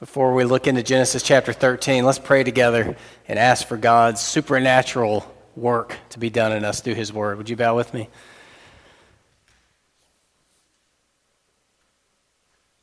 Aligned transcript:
Before 0.00 0.32
we 0.32 0.44
look 0.44 0.66
into 0.66 0.82
Genesis 0.82 1.22
chapter 1.22 1.52
13, 1.52 2.06
let's 2.06 2.18
pray 2.18 2.42
together 2.42 2.96
and 3.28 3.38
ask 3.38 3.68
for 3.68 3.76
God's 3.76 4.22
supernatural 4.22 5.30
work 5.54 5.94
to 6.08 6.18
be 6.18 6.30
done 6.30 6.52
in 6.52 6.64
us 6.64 6.80
through 6.80 6.94
His 6.94 7.12
Word. 7.12 7.36
Would 7.36 7.50
you 7.50 7.56
bow 7.56 7.76
with 7.76 7.92
me? 7.92 8.08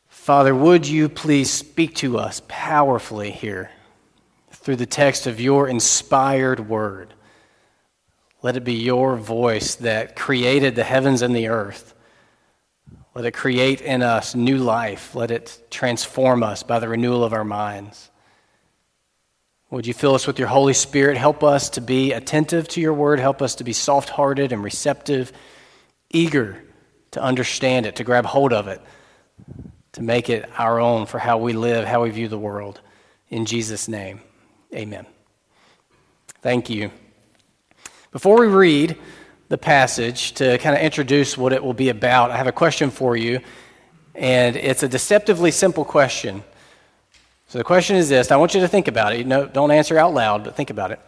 Father, 0.10 0.54
would 0.54 0.88
you 0.88 1.10
please 1.10 1.50
speak 1.50 1.96
to 1.96 2.20
us 2.20 2.44
powerfully 2.47 3.31
here 3.31 3.72
through 4.52 4.76
the 4.76 4.86
text 4.86 5.26
of 5.26 5.42
your 5.42 5.68
inspired 5.68 6.70
Word? 6.70 7.15
Let 8.44 8.58
it 8.58 8.63
be 8.63 8.76
your 8.76 9.18
voice 9.18 9.74
that 9.76 10.15
created 10.15 10.76
the 10.76 10.84
heavens 10.84 11.24
and 11.24 11.36
the 11.36 11.47
earth 11.47 11.96
let 13.18 13.26
it 13.26 13.31
create 13.31 13.81
in 13.81 14.04
us 14.04 14.36
new 14.36 14.60
life. 14.60 15.15
Let 15.15 15.31
it 15.31 15.60
transform 15.72 16.44
us 16.44 16.62
by 16.62 16.77
the 16.77 16.88
renewal 16.88 17.23
of 17.23 17.34
our 17.34 17.44
minds. 17.44 18.12
Would 19.72 19.88
you 19.88 19.96
fill 19.96 20.14
us 20.14 20.28
with 20.28 20.38
your 20.38 20.50
Holy 20.50 20.76
Spirit? 20.76 21.18
Help 21.18 21.44
us 21.44 21.72
to 21.72 21.82
be 21.82 22.12
attentive 22.12 22.68
to 22.68 22.80
your 22.80 22.94
word. 22.94 23.20
Help 23.20 23.41
us 23.41 23.55
to 23.55 23.64
be 23.64 23.74
soft 23.74 24.10
hearted 24.10 24.52
and 24.52 24.64
receptive, 24.64 25.34
eager 26.12 26.62
to 27.10 27.20
understand 27.20 27.88
it, 27.88 27.96
to 27.96 28.04
grab 28.04 28.27
hold 28.27 28.54
of 28.54 28.68
it, 28.68 28.80
to 29.94 30.04
make 30.04 30.30
it 30.30 30.48
our 30.55 30.80
own 30.80 31.08
for 31.08 31.18
how 31.18 31.40
we 31.40 31.54
live, 31.54 31.88
how 31.88 32.04
we 32.04 32.12
view 32.12 32.27
the 32.27 32.38
world. 32.38 32.82
In 33.30 33.48
Jesus' 33.48 33.88
name, 33.88 34.22
amen. 34.72 35.08
Thank 36.44 36.70
you. 36.70 36.91
Before 38.12 38.40
we 38.40 38.46
read, 38.46 38.96
the 39.50 39.58
passage 39.58 40.34
to 40.34 40.58
kind 40.58 40.76
of 40.76 40.82
introduce 40.82 41.38
what 41.38 41.54
it 41.54 41.64
will 41.64 41.74
be 41.74 41.90
about, 41.90 42.32
I 42.32 42.38
have 42.38 42.48
a 42.48 42.52
question 42.52 42.90
for 42.90 43.16
you, 43.16 43.40
and 44.14 44.55
it's 44.55 44.84
a 44.84 44.88
deceptively 44.88 45.52
simple 45.52 45.86
question. 45.86 46.44
So 47.48 47.58
the 47.58 47.64
question 47.64 47.96
is 47.96 48.10
this 48.10 48.32
I 48.32 48.38
want 48.38 48.54
you 48.54 48.62
to 48.62 48.68
think 48.68 48.88
about 48.88 49.14
it. 49.14 49.26
Know, 49.26 49.46
don't 49.46 49.72
answer 49.72 49.98
out 49.98 50.14
loud, 50.14 50.44
but 50.44 50.55
think 50.55 50.70
about 50.70 50.91
it. 50.91 50.99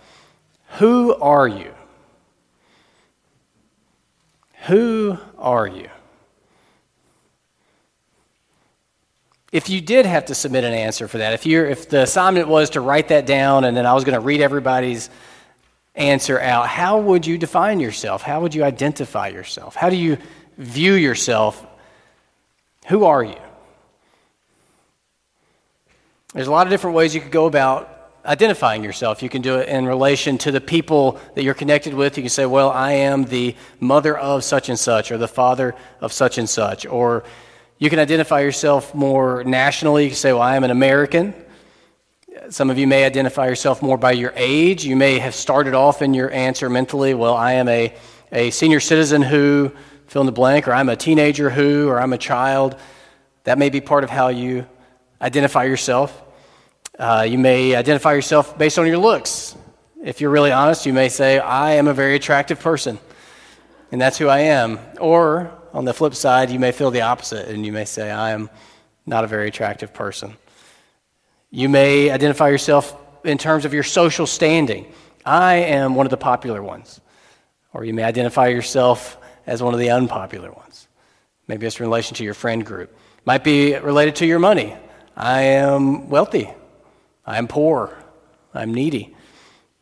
Who 0.78 1.16
are 1.16 1.47
you? 1.47 1.73
Who 4.67 5.17
are 5.38 5.67
you? 5.67 5.89
If 9.52 9.67
you 9.67 9.81
did 9.81 10.06
have 10.06 10.25
to 10.25 10.35
submit 10.35 10.63
an 10.63 10.73
answer 10.73 11.08
for 11.08 11.17
that, 11.17 11.33
if, 11.33 11.45
you 11.45 11.66
if 11.66 11.89
the 11.89 12.03
assignment 12.03 12.47
was 12.47 12.69
to 12.72 12.81
write 12.81 13.08
that 13.08 13.25
down 13.25 13.63
and 13.63 13.75
then 13.75 13.85
I 13.88 13.94
was 13.94 14.03
going 14.03 14.13
to 14.13 14.19
read 14.19 14.41
everybody's 14.41 15.09
answer 15.95 16.39
out, 16.39 16.67
how 16.67 16.99
would 16.99 17.25
you 17.25 17.37
define 17.37 17.79
yourself? 17.79 18.21
How 18.21 18.41
would 18.41 18.55
you 18.55 18.63
identify 18.63 19.27
yourself? 19.29 19.75
How 19.75 19.89
do 19.89 19.95
you 19.95 20.17
view 20.57 20.93
yourself? 20.93 21.65
Who 22.87 23.05
are 23.05 23.23
you? 23.23 23.37
There's 26.33 26.47
a 26.47 26.51
lot 26.51 26.67
of 26.67 26.71
different 26.71 26.95
ways 26.95 27.15
you 27.15 27.21
could 27.21 27.31
go 27.31 27.47
about 27.47 27.95
identifying 28.25 28.83
yourself. 28.83 29.23
You 29.23 29.29
can 29.29 29.41
do 29.41 29.57
it 29.57 29.67
in 29.69 29.85
relation 29.85 30.37
to 30.39 30.51
the 30.51 30.61
people 30.61 31.19
that 31.33 31.43
you're 31.43 31.53
connected 31.53 31.93
with. 31.93 32.17
You 32.17 32.23
can 32.23 32.29
say, 32.29 32.45
well, 32.45 32.69
I 32.69 32.91
am 32.93 33.23
the 33.25 33.55
mother 33.79 34.17
of 34.17 34.43
such 34.43 34.69
and 34.69 34.77
such, 34.77 35.11
or 35.11 35.17
the 35.17 35.27
father 35.27 35.73
of 36.01 36.13
such 36.13 36.37
and 36.37 36.47
such. 36.47 36.85
Or 36.85 37.23
you 37.79 37.89
can 37.89 37.97
identify 37.97 38.41
yourself 38.41 38.93
more 38.93 39.43
nationally. 39.43 40.03
You 40.03 40.09
can 40.09 40.17
say, 40.17 40.33
well, 40.33 40.41
I 40.41 40.55
am 40.55 40.63
an 40.63 40.71
American. 40.71 41.33
Some 42.50 42.72
of 42.72 42.80
you 42.80 42.88
may 42.88 43.05
identify 43.05 43.45
yourself 43.45 43.83
more 43.83 43.95
by 43.95 44.14
your 44.14 44.33
age. 44.36 44.83
You 44.83 44.95
may 44.95 45.19
have 45.19 45.36
started 45.36 45.75
off 45.75 46.02
in 46.02 46.16
your 46.16 46.31
answer 46.31 46.67
mentally, 46.67 47.14
well, 47.14 47.36
I 47.36 47.53
am 47.53 47.67
a, 47.67 47.94
a 48.31 48.50
senior 48.50 48.80
citizen 48.80 49.22
who, 49.22 49.72
fill 50.08 50.23
in 50.23 50.25
the 50.25 50.31
blank, 50.31 50.67
or 50.67 50.73
I'm 50.73 50.89
a 50.89 50.95
teenager 50.95 51.52
who, 51.52 51.88
or 51.88 52.02
I'm 52.02 52.11
a 52.11 52.17
child. 52.17 52.75
That 53.44 53.59
may 53.59 53.69
be 53.69 53.81
part 53.81 54.03
of 54.03 54.09
how 54.09 54.30
you 54.30 54.66
identify 55.22 55.66
yourself. 55.66 56.23
Uh, 56.97 57.28
you 57.30 57.38
may 57.38 57.75
identify 57.75 58.14
yourself 58.14 58.58
based 58.58 58.80
on 58.80 58.88
your 58.88 58.97
looks. 58.97 59.56
If 60.03 60.19
you're 60.19 60.31
really 60.31 60.52
honest, 60.52 60.88
you 60.88 60.94
may 60.94 61.09
say, 61.09 61.38
I 61.38 61.73
am 61.73 61.88
a 61.88 61.94
very 61.94 62.16
attractive 62.16 62.59
person, 62.59 62.97
and 63.91 64.02
that's 64.02 64.18
who 64.18 64.28
I 64.28 64.40
am. 64.40 64.79
Or 65.00 65.52
on 65.72 65.85
the 65.85 65.94
flip 65.94 66.16
side, 66.16 66.50
you 66.50 66.57
may 66.57 66.72
feel 66.72 66.90
the 66.90 67.02
opposite, 67.02 67.47
and 67.47 67.63
you 67.63 67.72
may 67.72 67.85
say, 67.85 68.09
I 68.09 68.31
am 68.31 68.50
not 69.06 69.23
a 69.23 69.28
very 69.28 69.50
attractive 69.50 69.94
person. 69.94 70.35
You 71.51 71.69
may 71.69 72.11
identify 72.11 72.49
yourself 72.49 72.95
in 73.23 73.37
terms 73.37 73.65
of 73.65 73.73
your 73.73 73.83
social 73.83 74.27
standing. 74.27 74.91
I 75.25 75.55
am 75.55 75.95
one 75.95 76.05
of 76.05 76.11
the 76.11 76.17
popular 76.17 76.61
ones. 76.61 77.01
Or 77.73 77.83
you 77.83 77.93
may 77.93 78.03
identify 78.03 78.47
yourself 78.47 79.17
as 79.45 79.61
one 79.61 79.73
of 79.73 79.79
the 79.79 79.89
unpopular 79.89 80.51
ones. 80.51 80.87
Maybe 81.47 81.65
it's 81.65 81.79
in 81.79 81.85
relation 81.85 82.15
to 82.17 82.23
your 82.23 82.33
friend 82.33 82.65
group. 82.65 82.95
Might 83.25 83.43
be 83.43 83.75
related 83.75 84.17
to 84.17 84.25
your 84.25 84.39
money. 84.39 84.75
I 85.15 85.41
am 85.41 86.09
wealthy. 86.09 86.49
I 87.25 87.37
am 87.37 87.47
poor. 87.47 87.97
I'm 88.53 88.73
needy. 88.73 89.16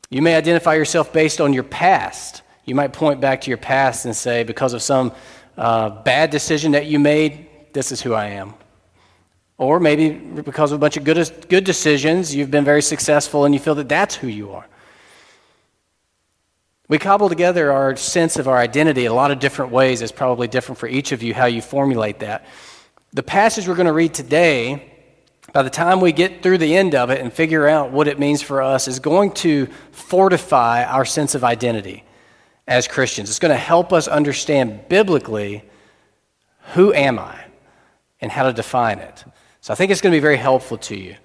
You 0.09 0.21
may 0.21 0.35
identify 0.35 0.75
yourself 0.75 1.11
based 1.11 1.41
on 1.41 1.53
your 1.53 1.63
past. 1.63 2.41
You 2.65 2.75
might 2.75 2.93
point 2.93 3.19
back 3.19 3.41
to 3.41 3.49
your 3.49 3.57
past 3.57 4.05
and 4.05 4.15
say, 4.15 4.43
because 4.43 4.73
of 4.73 4.81
some 4.81 5.11
uh, 5.57 5.89
bad 5.89 6.29
decision 6.29 6.71
that 6.73 6.85
you 6.85 6.99
made, 6.99 7.47
this 7.73 7.91
is 7.91 8.01
who 8.01 8.13
I 8.13 8.27
am. 8.27 8.53
Or 9.57 9.79
maybe 9.79 10.11
because 10.11 10.71
of 10.71 10.77
a 10.77 10.79
bunch 10.79 10.97
of 10.97 11.03
good, 11.03 11.47
good 11.49 11.63
decisions, 11.63 12.35
you've 12.35 12.51
been 12.51 12.63
very 12.63 12.81
successful 12.81 13.45
and 13.45 13.53
you 13.53 13.59
feel 13.59 13.75
that 13.75 13.89
that's 13.89 14.15
who 14.15 14.27
you 14.27 14.51
are. 14.51 14.67
We 16.89 16.99
cobble 16.99 17.27
together 17.27 17.71
our 17.71 17.95
sense 17.97 18.37
of 18.37 18.47
our 18.47 18.57
identity 18.57 19.05
a 19.05 19.13
lot 19.13 19.31
of 19.31 19.39
different 19.39 19.71
ways. 19.71 20.01
It's 20.01 20.11
probably 20.11 20.47
different 20.47 20.79
for 20.79 20.87
each 20.87 21.11
of 21.11 21.21
you 21.21 21.33
how 21.33 21.45
you 21.45 21.61
formulate 21.61 22.19
that. 22.19 22.45
The 23.11 23.23
passage 23.23 23.67
we're 23.67 23.75
going 23.75 23.87
to 23.87 23.93
read 23.93 24.13
today, 24.13 24.93
by 25.51 25.63
the 25.63 25.69
time 25.69 25.99
we 25.99 26.11
get 26.11 26.43
through 26.43 26.59
the 26.59 26.77
end 26.77 26.95
of 26.95 27.09
it 27.09 27.19
and 27.19 27.33
figure 27.33 27.67
out 27.67 27.91
what 27.91 28.07
it 28.07 28.19
means 28.19 28.41
for 28.41 28.61
us, 28.61 28.87
is 28.87 28.99
going 28.99 29.31
to 29.31 29.67
fortify 29.91 30.85
our 30.85 31.03
sense 31.03 31.35
of 31.35 31.43
identity 31.43 32.03
as 32.67 32.87
Christians. 32.87 33.29
It's 33.29 33.39
going 33.39 33.53
to 33.53 33.57
help 33.57 33.91
us 33.91 34.07
understand 34.07 34.87
biblically 34.87 35.63
who 36.73 36.93
am 36.93 37.17
I 37.17 37.45
and 38.21 38.31
how 38.31 38.43
to 38.43 38.53
define 38.53 38.99
it. 38.99 39.25
So 39.61 39.73
I 39.73 39.75
think 39.75 39.91
it's 39.91 40.01
going 40.01 40.11
to 40.11 40.15
be 40.15 40.21
very 40.21 40.37
helpful 40.37 40.77
to 40.77 40.95
you. 40.95 41.15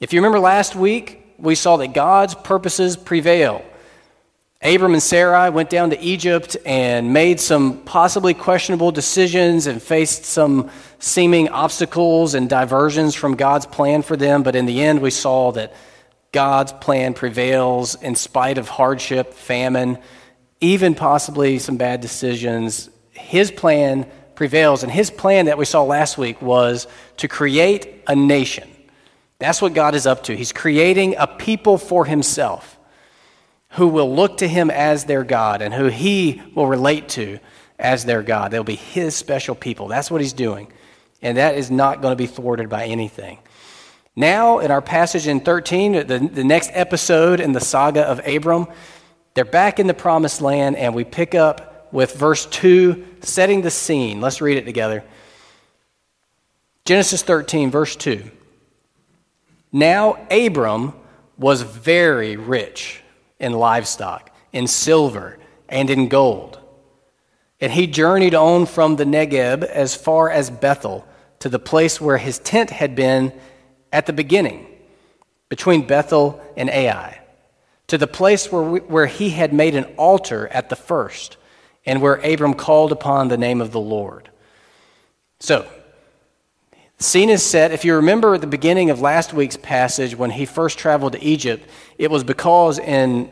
If 0.00 0.12
you 0.12 0.20
remember 0.20 0.38
last 0.38 0.74
week, 0.74 1.34
we 1.38 1.54
saw 1.54 1.76
that 1.78 1.88
God's 1.88 2.34
purposes 2.34 2.96
prevail. 2.96 3.64
Abram 4.64 4.92
and 4.92 5.02
Sarai 5.02 5.50
went 5.50 5.70
down 5.70 5.90
to 5.90 6.00
Egypt 6.00 6.56
and 6.64 7.12
made 7.12 7.40
some 7.40 7.82
possibly 7.82 8.32
questionable 8.32 8.92
decisions 8.92 9.66
and 9.66 9.82
faced 9.82 10.24
some 10.24 10.70
seeming 11.00 11.48
obstacles 11.48 12.34
and 12.34 12.48
diversions 12.48 13.16
from 13.16 13.34
God's 13.34 13.66
plan 13.66 14.02
for 14.02 14.16
them. 14.16 14.44
But 14.44 14.54
in 14.54 14.66
the 14.66 14.80
end, 14.80 15.02
we 15.02 15.10
saw 15.10 15.50
that 15.52 15.74
God's 16.30 16.72
plan 16.72 17.12
prevails 17.12 17.96
in 17.96 18.14
spite 18.14 18.56
of 18.56 18.68
hardship, 18.68 19.34
famine, 19.34 19.98
even 20.60 20.94
possibly 20.94 21.58
some 21.58 21.76
bad 21.76 22.00
decisions. 22.00 22.88
His 23.10 23.50
plan 23.50 24.06
prevails. 24.34 24.82
And 24.82 24.92
his 24.92 25.10
plan 25.10 25.46
that 25.46 25.58
we 25.58 25.64
saw 25.64 25.82
last 25.82 26.18
week 26.18 26.40
was 26.42 26.86
to 27.18 27.28
create 27.28 28.02
a 28.06 28.16
nation. 28.16 28.68
That's 29.38 29.60
what 29.60 29.74
God 29.74 29.94
is 29.94 30.06
up 30.06 30.24
to. 30.24 30.36
He's 30.36 30.52
creating 30.52 31.16
a 31.18 31.26
people 31.26 31.78
for 31.78 32.04
himself 32.04 32.78
who 33.70 33.88
will 33.88 34.14
look 34.14 34.38
to 34.38 34.48
him 34.48 34.70
as 34.70 35.04
their 35.04 35.24
God 35.24 35.62
and 35.62 35.72
who 35.72 35.86
he 35.86 36.42
will 36.54 36.66
relate 36.66 37.08
to 37.10 37.38
as 37.78 38.04
their 38.04 38.22
God. 38.22 38.50
They'll 38.50 38.64
be 38.64 38.76
his 38.76 39.16
special 39.16 39.54
people. 39.54 39.88
That's 39.88 40.10
what 40.10 40.20
he's 40.20 40.32
doing. 40.32 40.72
And 41.22 41.38
that 41.38 41.56
is 41.56 41.70
not 41.70 42.02
going 42.02 42.12
to 42.12 42.16
be 42.16 42.26
thwarted 42.26 42.68
by 42.68 42.84
anything. 42.84 43.38
Now, 44.14 44.58
in 44.58 44.70
our 44.70 44.82
passage 44.82 45.26
in 45.26 45.40
13, 45.40 45.92
the, 45.92 46.18
the 46.18 46.44
next 46.44 46.70
episode 46.74 47.40
in 47.40 47.52
the 47.52 47.60
saga 47.60 48.02
of 48.02 48.20
Abram, 48.26 48.66
they're 49.34 49.44
back 49.44 49.80
in 49.80 49.86
the 49.86 49.94
promised 49.94 50.42
land, 50.42 50.76
and 50.76 50.94
we 50.94 51.04
pick 51.04 51.34
up 51.34 51.71
with 51.92 52.14
verse 52.14 52.46
2 52.46 53.04
setting 53.20 53.60
the 53.62 53.70
scene. 53.70 54.20
Let's 54.20 54.40
read 54.40 54.58
it 54.58 54.64
together. 54.64 55.04
Genesis 56.84 57.22
13, 57.22 57.70
verse 57.70 57.94
2. 57.94 58.28
Now 59.70 60.26
Abram 60.30 60.94
was 61.38 61.62
very 61.62 62.36
rich 62.36 63.02
in 63.38 63.52
livestock, 63.52 64.34
in 64.52 64.66
silver, 64.66 65.38
and 65.68 65.88
in 65.90 66.08
gold. 66.08 66.58
And 67.60 67.72
he 67.72 67.86
journeyed 67.86 68.34
on 68.34 68.66
from 68.66 68.96
the 68.96 69.04
Negeb 69.04 69.62
as 69.62 69.94
far 69.94 70.30
as 70.30 70.50
Bethel 70.50 71.06
to 71.38 71.48
the 71.48 71.58
place 71.58 72.00
where 72.00 72.18
his 72.18 72.38
tent 72.38 72.70
had 72.70 72.94
been 72.94 73.32
at 73.92 74.06
the 74.06 74.12
beginning, 74.12 74.66
between 75.48 75.86
Bethel 75.86 76.40
and 76.56 76.70
Ai, 76.70 77.20
to 77.86 77.98
the 77.98 78.06
place 78.06 78.50
where, 78.50 78.62
we, 78.62 78.80
where 78.80 79.06
he 79.06 79.30
had 79.30 79.52
made 79.52 79.74
an 79.74 79.84
altar 79.96 80.48
at 80.48 80.70
the 80.70 80.76
first 80.76 81.36
and 81.84 82.00
where 82.00 82.14
Abram 82.14 82.54
called 82.54 82.92
upon 82.92 83.28
the 83.28 83.36
name 83.36 83.60
of 83.60 83.72
the 83.72 83.80
Lord. 83.80 84.30
So, 85.40 85.66
scene 86.98 87.30
is 87.30 87.44
set. 87.44 87.72
If 87.72 87.84
you 87.84 87.96
remember 87.96 88.34
at 88.34 88.40
the 88.40 88.46
beginning 88.46 88.90
of 88.90 89.00
last 89.00 89.32
week's 89.32 89.56
passage, 89.56 90.14
when 90.14 90.30
he 90.30 90.46
first 90.46 90.78
traveled 90.78 91.12
to 91.14 91.22
Egypt, 91.22 91.68
it 91.98 92.10
was 92.10 92.24
because 92.24 92.78
in 92.78 93.24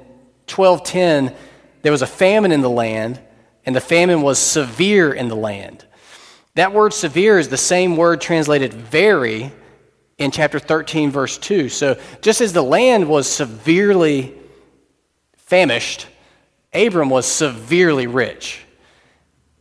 1210 0.49 1.35
there 1.83 1.93
was 1.93 2.03
a 2.03 2.07
famine 2.07 2.53
in 2.53 2.61
the 2.61 2.71
land, 2.71 3.21
and 3.65 3.75
the 3.75 3.81
famine 3.81 4.23
was 4.23 4.39
severe 4.39 5.13
in 5.13 5.29
the 5.29 5.37
land. 5.37 5.85
That 6.55 6.73
word 6.73 6.93
severe 6.93 7.39
is 7.39 7.49
the 7.49 7.57
same 7.57 7.97
word 7.97 8.21
translated 8.21 8.75
very 8.75 9.53
in 10.19 10.31
chapter 10.31 10.59
13, 10.59 11.11
verse 11.11 11.39
2. 11.39 11.69
So, 11.69 11.99
just 12.21 12.41
as 12.41 12.53
the 12.53 12.63
land 12.63 13.09
was 13.09 13.27
severely 13.27 14.35
famished, 15.37 16.07
Abram 16.73 17.11
was 17.11 17.27
severely 17.27 18.07
rich. 18.07 18.61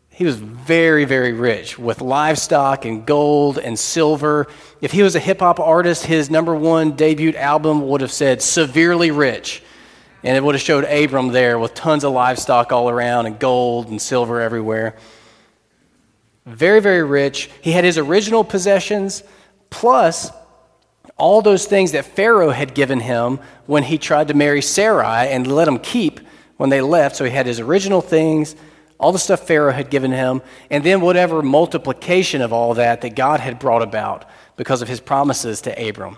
He 0.10 0.26
was 0.26 0.36
very, 0.36 1.06
very 1.06 1.32
rich 1.32 1.80
with 1.80 2.02
livestock 2.02 2.86
and 2.86 3.06
gold 3.06 3.58
and 3.58 3.80
silver. 3.80 4.48
If 4.82 4.92
he 4.92 5.02
was 5.02 5.16
a 5.16 5.20
hip 5.20 5.40
hop 5.40 5.60
artist, 5.60 6.06
his 6.06 6.30
number 6.30 6.54
one 6.54 6.92
debut 6.92 7.34
album 7.36 7.88
would 7.88 8.02
have 8.02 8.12
said 8.12 8.42
severely 8.42 9.12
rich. 9.12 9.64
And 10.22 10.36
it 10.36 10.44
would 10.44 10.56
have 10.56 10.62
showed 10.62 10.84
Abram 10.84 11.30
there 11.30 11.58
with 11.58 11.74
tons 11.74 12.04
of 12.04 12.12
livestock 12.12 12.74
all 12.74 12.90
around 12.90 13.28
and 13.28 13.40
gold 13.40 13.88
and 13.88 14.02
silver 14.02 14.42
everywhere. 14.42 14.98
Very, 16.46 16.82
very 16.82 17.04
rich. 17.04 17.50
He 17.62 17.72
had 17.72 17.86
his 17.86 17.98
original 17.98 18.44
possessions 18.44 19.24
plus 19.70 20.32
all 21.16 21.42
those 21.42 21.66
things 21.66 21.94
that 21.94 22.06
Pharaoh 22.06 22.50
had 22.50 22.74
given 22.74 23.00
him 23.00 23.40
when 23.66 23.84
he 23.84 23.98
tried 23.98 24.28
to 24.28 24.34
marry 24.34 24.62
Sarai 24.62 25.30
and 25.30 25.48
let 25.48 25.68
him 25.68 25.80
keep 25.80 26.19
when 26.60 26.70
they 26.70 26.82
left. 26.82 27.16
So 27.16 27.26
he 27.26 27.32
had 27.32 27.46
his 27.46 27.60
original 27.60 28.02
things 28.02 28.56
all 29.00 29.14
the 29.14 29.20
stuff 29.20 29.48
Pharaoh 29.48 29.72
had 29.72 29.90
given 29.90 30.12
him, 30.12 30.42
and 30.70 30.84
then 30.84 31.00
whatever 31.00 31.42
multiplication 31.42 32.42
of 32.42 32.52
all 32.52 32.74
that 32.74 33.02
that 33.02 33.16
God 33.16 33.40
had 33.40 33.58
brought 33.58 33.82
about 33.82 34.26
because 34.58 34.82
of 34.82 34.90
his 34.90 35.00
promises 35.00 35.62
to 35.62 35.90
Abram. 35.90 36.18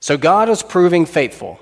So 0.00 0.16
God 0.16 0.48
was 0.48 0.62
proving 0.62 1.06
faithful 1.06 1.60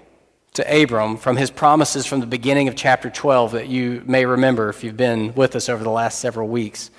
to 0.55 0.83
Abram 0.83 1.19
from 1.19 1.37
his 1.37 1.51
promises 1.51 2.07
from 2.07 2.21
the 2.21 2.27
beginning 2.27 2.69
of 2.69 2.75
chapter 2.75 3.11
12 3.11 3.53
that 3.53 3.69
you 3.69 4.03
may 4.07 4.25
remember 4.25 4.71
if 4.71 4.83
you've 4.83 4.97
been 4.97 5.35
with 5.35 5.55
us 5.55 5.69
over 5.69 5.85
the 5.85 5.91
last 5.91 6.21
several 6.21 6.49
weeks. 6.49 6.91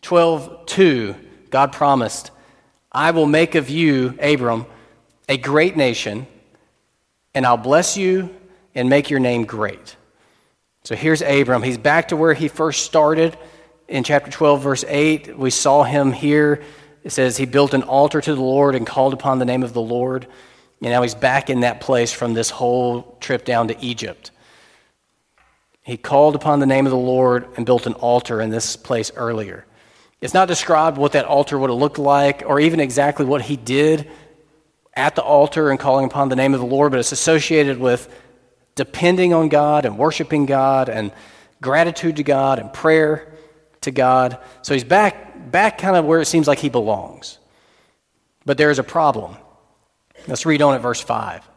12:2 0.00 1.14
God 1.50 1.72
promised, 1.72 2.30
"I 2.90 3.10
will 3.10 3.26
make 3.26 3.54
of 3.54 3.68
you, 3.68 4.14
Abram, 4.18 4.64
a 5.28 5.36
great 5.36 5.76
nation, 5.76 6.26
and 7.34 7.44
I'll 7.44 7.58
bless 7.58 7.98
you 7.98 8.30
and 8.74 8.88
make 8.88 9.10
your 9.10 9.20
name 9.20 9.44
great." 9.44 9.96
So 10.84 10.94
here's 10.94 11.22
Abram. 11.22 11.62
He's 11.62 11.78
back 11.78 12.08
to 12.08 12.16
where 12.16 12.34
he 12.34 12.48
first 12.48 12.84
started 12.84 13.38
in 13.88 14.04
chapter 14.04 14.30
12, 14.30 14.60
verse 14.60 14.84
8. 14.86 15.38
We 15.38 15.48
saw 15.48 15.82
him 15.82 16.12
here. 16.12 16.62
It 17.02 17.10
says 17.10 17.38
he 17.38 17.46
built 17.46 17.72
an 17.72 17.82
altar 17.84 18.20
to 18.20 18.34
the 18.34 18.42
Lord 18.42 18.74
and 18.74 18.86
called 18.86 19.14
upon 19.14 19.38
the 19.38 19.46
name 19.46 19.62
of 19.62 19.72
the 19.72 19.80
Lord. 19.80 20.26
And 20.82 20.90
now 20.90 21.00
he's 21.00 21.14
back 21.14 21.48
in 21.48 21.60
that 21.60 21.80
place 21.80 22.12
from 22.12 22.34
this 22.34 22.50
whole 22.50 23.16
trip 23.18 23.46
down 23.46 23.68
to 23.68 23.82
Egypt. 23.82 24.30
He 25.84 25.96
called 25.96 26.34
upon 26.34 26.60
the 26.60 26.66
name 26.66 26.84
of 26.84 26.92
the 26.92 26.98
Lord 26.98 27.48
and 27.56 27.64
built 27.64 27.86
an 27.86 27.94
altar 27.94 28.42
in 28.42 28.50
this 28.50 28.76
place 28.76 29.10
earlier. 29.16 29.64
It's 30.20 30.34
not 30.34 30.48
described 30.48 30.98
what 30.98 31.12
that 31.12 31.24
altar 31.24 31.58
would 31.58 31.70
have 31.70 31.78
looked 31.78 31.98
like 31.98 32.42
or 32.44 32.60
even 32.60 32.78
exactly 32.78 33.24
what 33.24 33.40
he 33.40 33.56
did 33.56 34.10
at 34.92 35.14
the 35.14 35.22
altar 35.22 35.70
and 35.70 35.80
calling 35.80 36.04
upon 36.04 36.28
the 36.28 36.36
name 36.36 36.52
of 36.52 36.60
the 36.60 36.66
Lord, 36.66 36.92
but 36.92 37.00
it's 37.00 37.12
associated 37.12 37.78
with 37.78 38.06
depending 38.74 39.32
on 39.32 39.48
God 39.48 39.84
and 39.84 39.98
worshiping 39.98 40.46
God 40.46 40.88
and 40.88 41.12
gratitude 41.60 42.16
to 42.16 42.22
God 42.22 42.58
and 42.58 42.72
prayer 42.72 43.32
to 43.82 43.90
God. 43.90 44.38
So 44.62 44.74
he's 44.74 44.84
back, 44.84 45.50
back 45.50 45.78
kind 45.78 45.96
of 45.96 46.04
where 46.04 46.20
it 46.20 46.26
seems 46.26 46.46
like 46.46 46.58
he 46.58 46.68
belongs. 46.68 47.38
But 48.44 48.58
there 48.58 48.70
is 48.70 48.78
a 48.78 48.84
problem. 48.84 49.36
Let's 50.26 50.46
read 50.46 50.62
on 50.62 50.74
at 50.74 50.82
verse 50.82 51.00
5. 51.00 51.48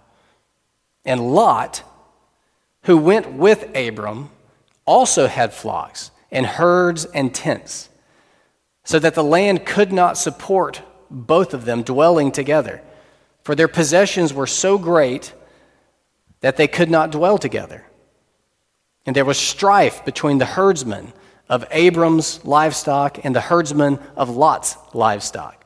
And 1.06 1.34
Lot, 1.34 1.84
who 2.84 2.98
went 2.98 3.34
with 3.34 3.76
Abram, 3.76 4.30
also 4.86 5.28
had 5.28 5.54
flocks 5.54 6.12
and 6.32 6.46
herds 6.46 7.06
and 7.06 7.34
tents, 7.34 7.90
so 8.84 9.00
that 9.00 9.16
the 9.16 9.24
land 9.24 9.66
could 9.66 9.92
not 9.92 10.18
support 10.18 10.82
both 11.10 11.54
of 11.54 11.66
them 11.66 11.84
dwelling 11.84 12.32
together. 12.32 12.82
For 13.44 13.56
their 13.56 13.68
possessions 13.70 14.34
were 14.34 14.48
so 14.48 14.78
great 14.78 15.34
that 16.42 16.58
they 16.58 16.68
could 16.68 16.90
not 16.90 17.12
dwell 17.12 17.38
together. 17.38 17.86
And 19.06 19.16
there 19.16 19.26
was 19.26 19.38
strife 19.38 20.04
between 20.06 20.38
the 20.38 20.46
herdsmen 20.46 21.14
of 21.50 21.66
Abram's 21.72 22.44
livestock 22.46 23.24
and 23.24 23.36
the 23.36 23.42
herdsmen 23.42 24.00
of 24.16 24.30
Lot's 24.30 24.76
livestock. 24.94 25.66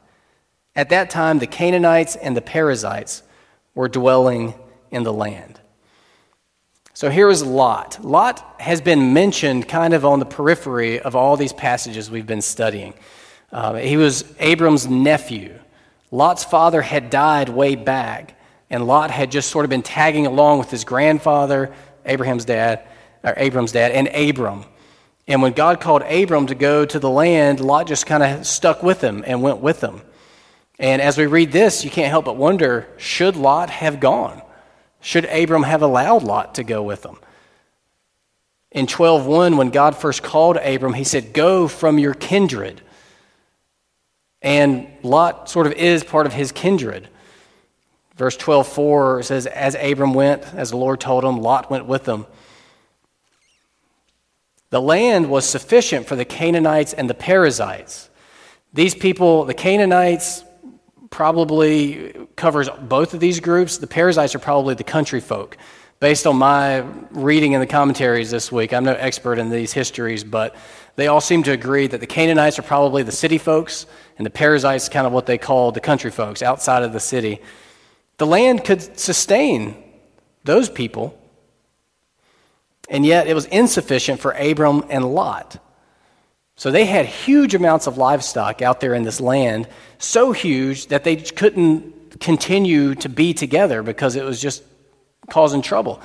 At 0.75 0.89
that 0.89 1.09
time, 1.09 1.39
the 1.39 1.47
Canaanites 1.47 2.15
and 2.15 2.37
the 2.37 2.41
Perizzites 2.41 3.23
were 3.73 3.89
dwelling 3.89 4.53
in 4.91 5.03
the 5.03 5.13
land. 5.13 5.59
So 6.93 7.09
here 7.09 7.29
is 7.29 7.43
Lot. 7.43 8.03
Lot 8.03 8.61
has 8.61 8.79
been 8.79 9.13
mentioned 9.13 9.67
kind 9.67 9.93
of 9.93 10.05
on 10.05 10.19
the 10.19 10.25
periphery 10.25 10.99
of 10.99 11.15
all 11.15 11.35
these 11.35 11.53
passages 11.53 12.11
we've 12.11 12.27
been 12.27 12.41
studying. 12.41 12.93
Uh, 13.51 13.75
he 13.75 13.97
was 13.97 14.23
Abram's 14.39 14.87
nephew. 14.87 15.57
Lot's 16.11 16.43
father 16.43 16.81
had 16.81 17.09
died 17.09 17.49
way 17.49 17.75
back, 17.75 18.39
and 18.71 18.87
Lot 18.87 19.11
had 19.11 19.29
just 19.29 19.51
sort 19.51 19.65
of 19.65 19.69
been 19.69 19.83
tagging 19.83 20.25
along 20.25 20.57
with 20.57 20.71
his 20.71 20.85
grandfather, 20.85 21.73
Abraham's 22.05 22.45
dad, 22.45 22.83
or 23.23 23.33
Abram's 23.35 23.73
dad, 23.73 23.91
and 23.91 24.07
Abram. 24.07 24.63
And 25.27 25.41
when 25.41 25.51
God 25.51 25.79
called 25.81 26.01
Abram 26.03 26.47
to 26.47 26.55
go 26.55 26.85
to 26.85 26.97
the 26.97 27.09
land, 27.09 27.59
Lot 27.59 27.85
just 27.85 28.05
kind 28.05 28.23
of 28.23 28.47
stuck 28.47 28.81
with 28.81 29.01
him 29.01 29.23
and 29.27 29.43
went 29.43 29.59
with 29.59 29.81
him. 29.81 30.01
And 30.79 31.01
as 31.01 31.17
we 31.17 31.27
read 31.27 31.51
this, 31.51 31.83
you 31.83 31.91
can't 31.91 32.09
help 32.09 32.25
but 32.25 32.37
wonder 32.37 32.87
should 32.97 33.35
Lot 33.35 33.69
have 33.69 33.99
gone? 33.99 34.41
Should 35.01 35.25
Abram 35.25 35.63
have 35.63 35.81
allowed 35.81 36.23
Lot 36.23 36.55
to 36.55 36.63
go 36.63 36.81
with 36.81 37.05
him? 37.05 37.17
In 38.71 38.87
12:1 38.87 39.57
when 39.57 39.69
God 39.69 39.97
first 39.97 40.23
called 40.23 40.55
Abram, 40.55 40.93
he 40.93 41.03
said, 41.03 41.33
"Go 41.33 41.67
from 41.67 41.99
your 41.99 42.13
kindred." 42.13 42.81
And 44.41 44.87
Lot 45.03 45.49
sort 45.49 45.67
of 45.67 45.73
is 45.73 46.05
part 46.05 46.25
of 46.25 46.33
his 46.33 46.53
kindred. 46.53 47.09
Verse 48.15 48.37
12, 48.37 48.67
4 48.67 49.23
says, 49.23 49.47
As 49.47 49.75
Abram 49.75 50.13
went, 50.13 50.43
as 50.53 50.71
the 50.71 50.77
Lord 50.77 50.99
told 50.99 51.23
him, 51.23 51.41
Lot 51.41 51.71
went 51.71 51.85
with 51.85 52.07
him. 52.07 52.25
The 54.69 54.81
land 54.81 55.29
was 55.29 55.45
sufficient 55.45 56.07
for 56.07 56.15
the 56.15 56.25
Canaanites 56.25 56.93
and 56.93 57.09
the 57.09 57.13
Perizzites. 57.13 58.09
These 58.73 58.95
people, 58.95 59.43
the 59.45 59.53
Canaanites, 59.53 60.45
probably 61.09 62.13
covers 62.37 62.69
both 62.69 63.13
of 63.13 63.19
these 63.19 63.41
groups. 63.41 63.77
The 63.77 63.87
Perizzites 63.87 64.33
are 64.33 64.39
probably 64.39 64.75
the 64.75 64.85
country 64.85 65.19
folk. 65.19 65.57
Based 65.99 66.25
on 66.25 66.37
my 66.37 66.79
reading 67.11 67.51
in 67.51 67.59
the 67.59 67.67
commentaries 67.67 68.31
this 68.31 68.51
week, 68.51 68.73
I'm 68.73 68.85
no 68.85 68.93
expert 68.93 69.37
in 69.37 69.49
these 69.49 69.73
histories, 69.73 70.23
but 70.23 70.55
they 70.95 71.07
all 71.07 71.21
seem 71.21 71.43
to 71.43 71.51
agree 71.51 71.85
that 71.87 71.99
the 71.99 72.07
Canaanites 72.07 72.57
are 72.57 72.63
probably 72.63 73.03
the 73.03 73.11
city 73.11 73.37
folks, 73.37 73.85
and 74.17 74.25
the 74.25 74.31
Perizzites 74.31 74.89
kind 74.89 75.05
of 75.05 75.13
what 75.13 75.25
they 75.25 75.37
call 75.37 75.71
the 75.71 75.81
country 75.81 76.09
folks 76.09 76.41
outside 76.41 76.81
of 76.81 76.93
the 76.93 76.99
city. 76.99 77.39
The 78.21 78.27
land 78.27 78.63
could 78.63 78.99
sustain 78.99 79.75
those 80.43 80.69
people, 80.69 81.19
and 82.87 83.03
yet 83.03 83.25
it 83.25 83.33
was 83.33 83.45
insufficient 83.45 84.19
for 84.19 84.33
Abram 84.33 84.83
and 84.91 85.03
Lot. 85.15 85.57
So 86.55 86.69
they 86.69 86.85
had 86.85 87.07
huge 87.07 87.55
amounts 87.55 87.87
of 87.87 87.97
livestock 87.97 88.61
out 88.61 88.79
there 88.79 88.93
in 88.93 89.01
this 89.01 89.19
land, 89.19 89.67
so 89.97 90.33
huge 90.33 90.85
that 90.89 91.03
they 91.03 91.15
couldn't 91.15 92.19
continue 92.19 92.93
to 92.93 93.09
be 93.09 93.33
together 93.33 93.81
because 93.81 94.15
it 94.15 94.23
was 94.23 94.39
just 94.39 94.61
causing 95.31 95.63
trouble. 95.63 95.99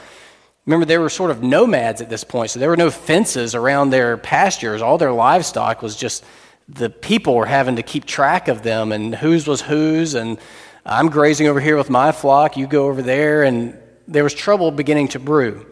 Remember, 0.64 0.86
they 0.86 0.96
were 0.96 1.10
sort 1.10 1.30
of 1.30 1.42
nomads 1.42 2.00
at 2.00 2.08
this 2.08 2.24
point, 2.24 2.50
so 2.50 2.58
there 2.58 2.70
were 2.70 2.78
no 2.78 2.90
fences 2.90 3.54
around 3.54 3.90
their 3.90 4.16
pastures. 4.16 4.80
All 4.80 4.96
their 4.96 5.12
livestock 5.12 5.82
was 5.82 5.94
just 5.94 6.24
the 6.66 6.88
people 6.88 7.34
were 7.34 7.44
having 7.44 7.76
to 7.76 7.82
keep 7.82 8.06
track 8.06 8.48
of 8.48 8.62
them 8.62 8.90
and 8.90 9.14
whose 9.14 9.46
was 9.46 9.60
whose 9.60 10.14
and 10.14 10.38
Uh, 10.86 10.90
I'm 10.90 11.08
grazing 11.08 11.48
over 11.48 11.60
here 11.60 11.76
with 11.76 11.90
my 11.90 12.12
flock, 12.12 12.56
you 12.56 12.68
go 12.68 12.86
over 12.86 13.02
there, 13.02 13.42
and 13.42 13.76
there 14.06 14.22
was 14.22 14.32
trouble 14.32 14.70
beginning 14.70 15.08
to 15.08 15.18
brew. 15.18 15.66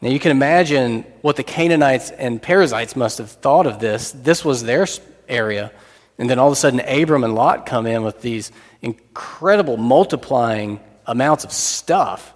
Now 0.00 0.08
you 0.08 0.18
can 0.18 0.32
imagine 0.32 1.04
what 1.20 1.36
the 1.36 1.44
Canaanites 1.44 2.10
and 2.10 2.42
Perizzites 2.42 2.96
must 2.96 3.18
have 3.18 3.30
thought 3.30 3.66
of 3.66 3.78
this. 3.78 4.10
This 4.10 4.44
was 4.44 4.64
their 4.64 4.86
area. 5.28 5.70
And 6.18 6.28
then 6.28 6.40
all 6.40 6.48
of 6.48 6.52
a 6.52 6.56
sudden, 6.56 6.80
Abram 6.80 7.22
and 7.22 7.34
Lot 7.34 7.66
come 7.66 7.86
in 7.86 8.02
with 8.02 8.20
these 8.20 8.50
incredible 8.82 9.76
multiplying 9.76 10.80
amounts 11.06 11.44
of 11.44 11.52
stuff. 11.52 12.34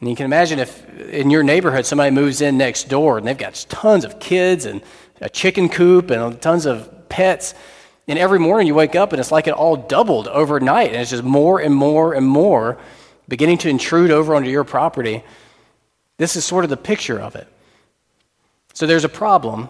And 0.00 0.10
you 0.10 0.14
can 0.14 0.26
imagine 0.26 0.58
if 0.58 0.88
in 0.98 1.30
your 1.30 1.42
neighborhood 1.42 1.86
somebody 1.86 2.10
moves 2.10 2.42
in 2.42 2.58
next 2.58 2.88
door 2.88 3.16
and 3.18 3.26
they've 3.26 3.38
got 3.38 3.54
tons 3.70 4.04
of 4.04 4.20
kids 4.20 4.66
and 4.66 4.82
a 5.22 5.30
chicken 5.30 5.68
coop 5.70 6.10
and 6.10 6.40
tons 6.42 6.66
of 6.66 7.08
pets. 7.08 7.54
And 8.08 8.18
every 8.18 8.38
morning 8.38 8.66
you 8.66 8.74
wake 8.74 8.96
up 8.96 9.12
and 9.12 9.20
it's 9.20 9.30
like 9.30 9.46
it 9.46 9.52
all 9.52 9.76
doubled 9.76 10.28
overnight. 10.28 10.88
And 10.88 10.96
it's 10.96 11.10
just 11.10 11.22
more 11.22 11.60
and 11.60 11.74
more 11.74 12.14
and 12.14 12.26
more 12.26 12.78
beginning 13.28 13.58
to 13.58 13.68
intrude 13.68 14.10
over 14.10 14.34
onto 14.34 14.48
your 14.48 14.64
property. 14.64 15.22
This 16.16 16.34
is 16.34 16.44
sort 16.44 16.64
of 16.64 16.70
the 16.70 16.76
picture 16.78 17.20
of 17.20 17.36
it. 17.36 17.46
So 18.72 18.86
there's 18.86 19.04
a 19.04 19.10
problem. 19.10 19.68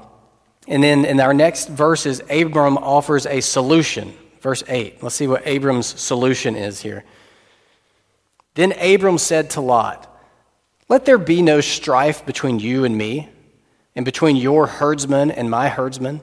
And 0.68 0.82
then 0.82 1.04
in 1.04 1.18
our 1.18 1.34
next 1.34 1.68
verses, 1.68 2.22
Abram 2.30 2.78
offers 2.78 3.26
a 3.26 3.40
solution. 3.40 4.14
Verse 4.40 4.62
8. 4.68 5.02
Let's 5.02 5.16
see 5.16 5.26
what 5.26 5.44
Abram's 5.44 6.00
solution 6.00 6.54
is 6.54 6.80
here. 6.80 7.04
Then 8.54 8.72
Abram 8.72 9.18
said 9.18 9.50
to 9.50 9.60
Lot, 9.60 10.14
Let 10.88 11.04
there 11.04 11.18
be 11.18 11.42
no 11.42 11.60
strife 11.60 12.24
between 12.24 12.60
you 12.60 12.84
and 12.84 12.96
me, 12.96 13.28
and 13.96 14.04
between 14.04 14.36
your 14.36 14.66
herdsmen 14.66 15.30
and 15.32 15.50
my 15.50 15.68
herdsmen, 15.68 16.20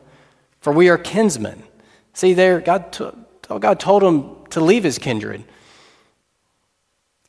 for 0.62 0.72
we 0.72 0.88
are 0.88 0.98
kinsmen. 0.98 1.64
See, 2.16 2.34
there, 2.34 2.62
God, 2.62 2.94
t- 2.94 3.06
oh, 3.50 3.60
God 3.60 3.78
told 3.78 4.02
him 4.02 4.46
to 4.52 4.62
leave 4.62 4.86
his 4.86 4.98
kindred. 4.98 5.44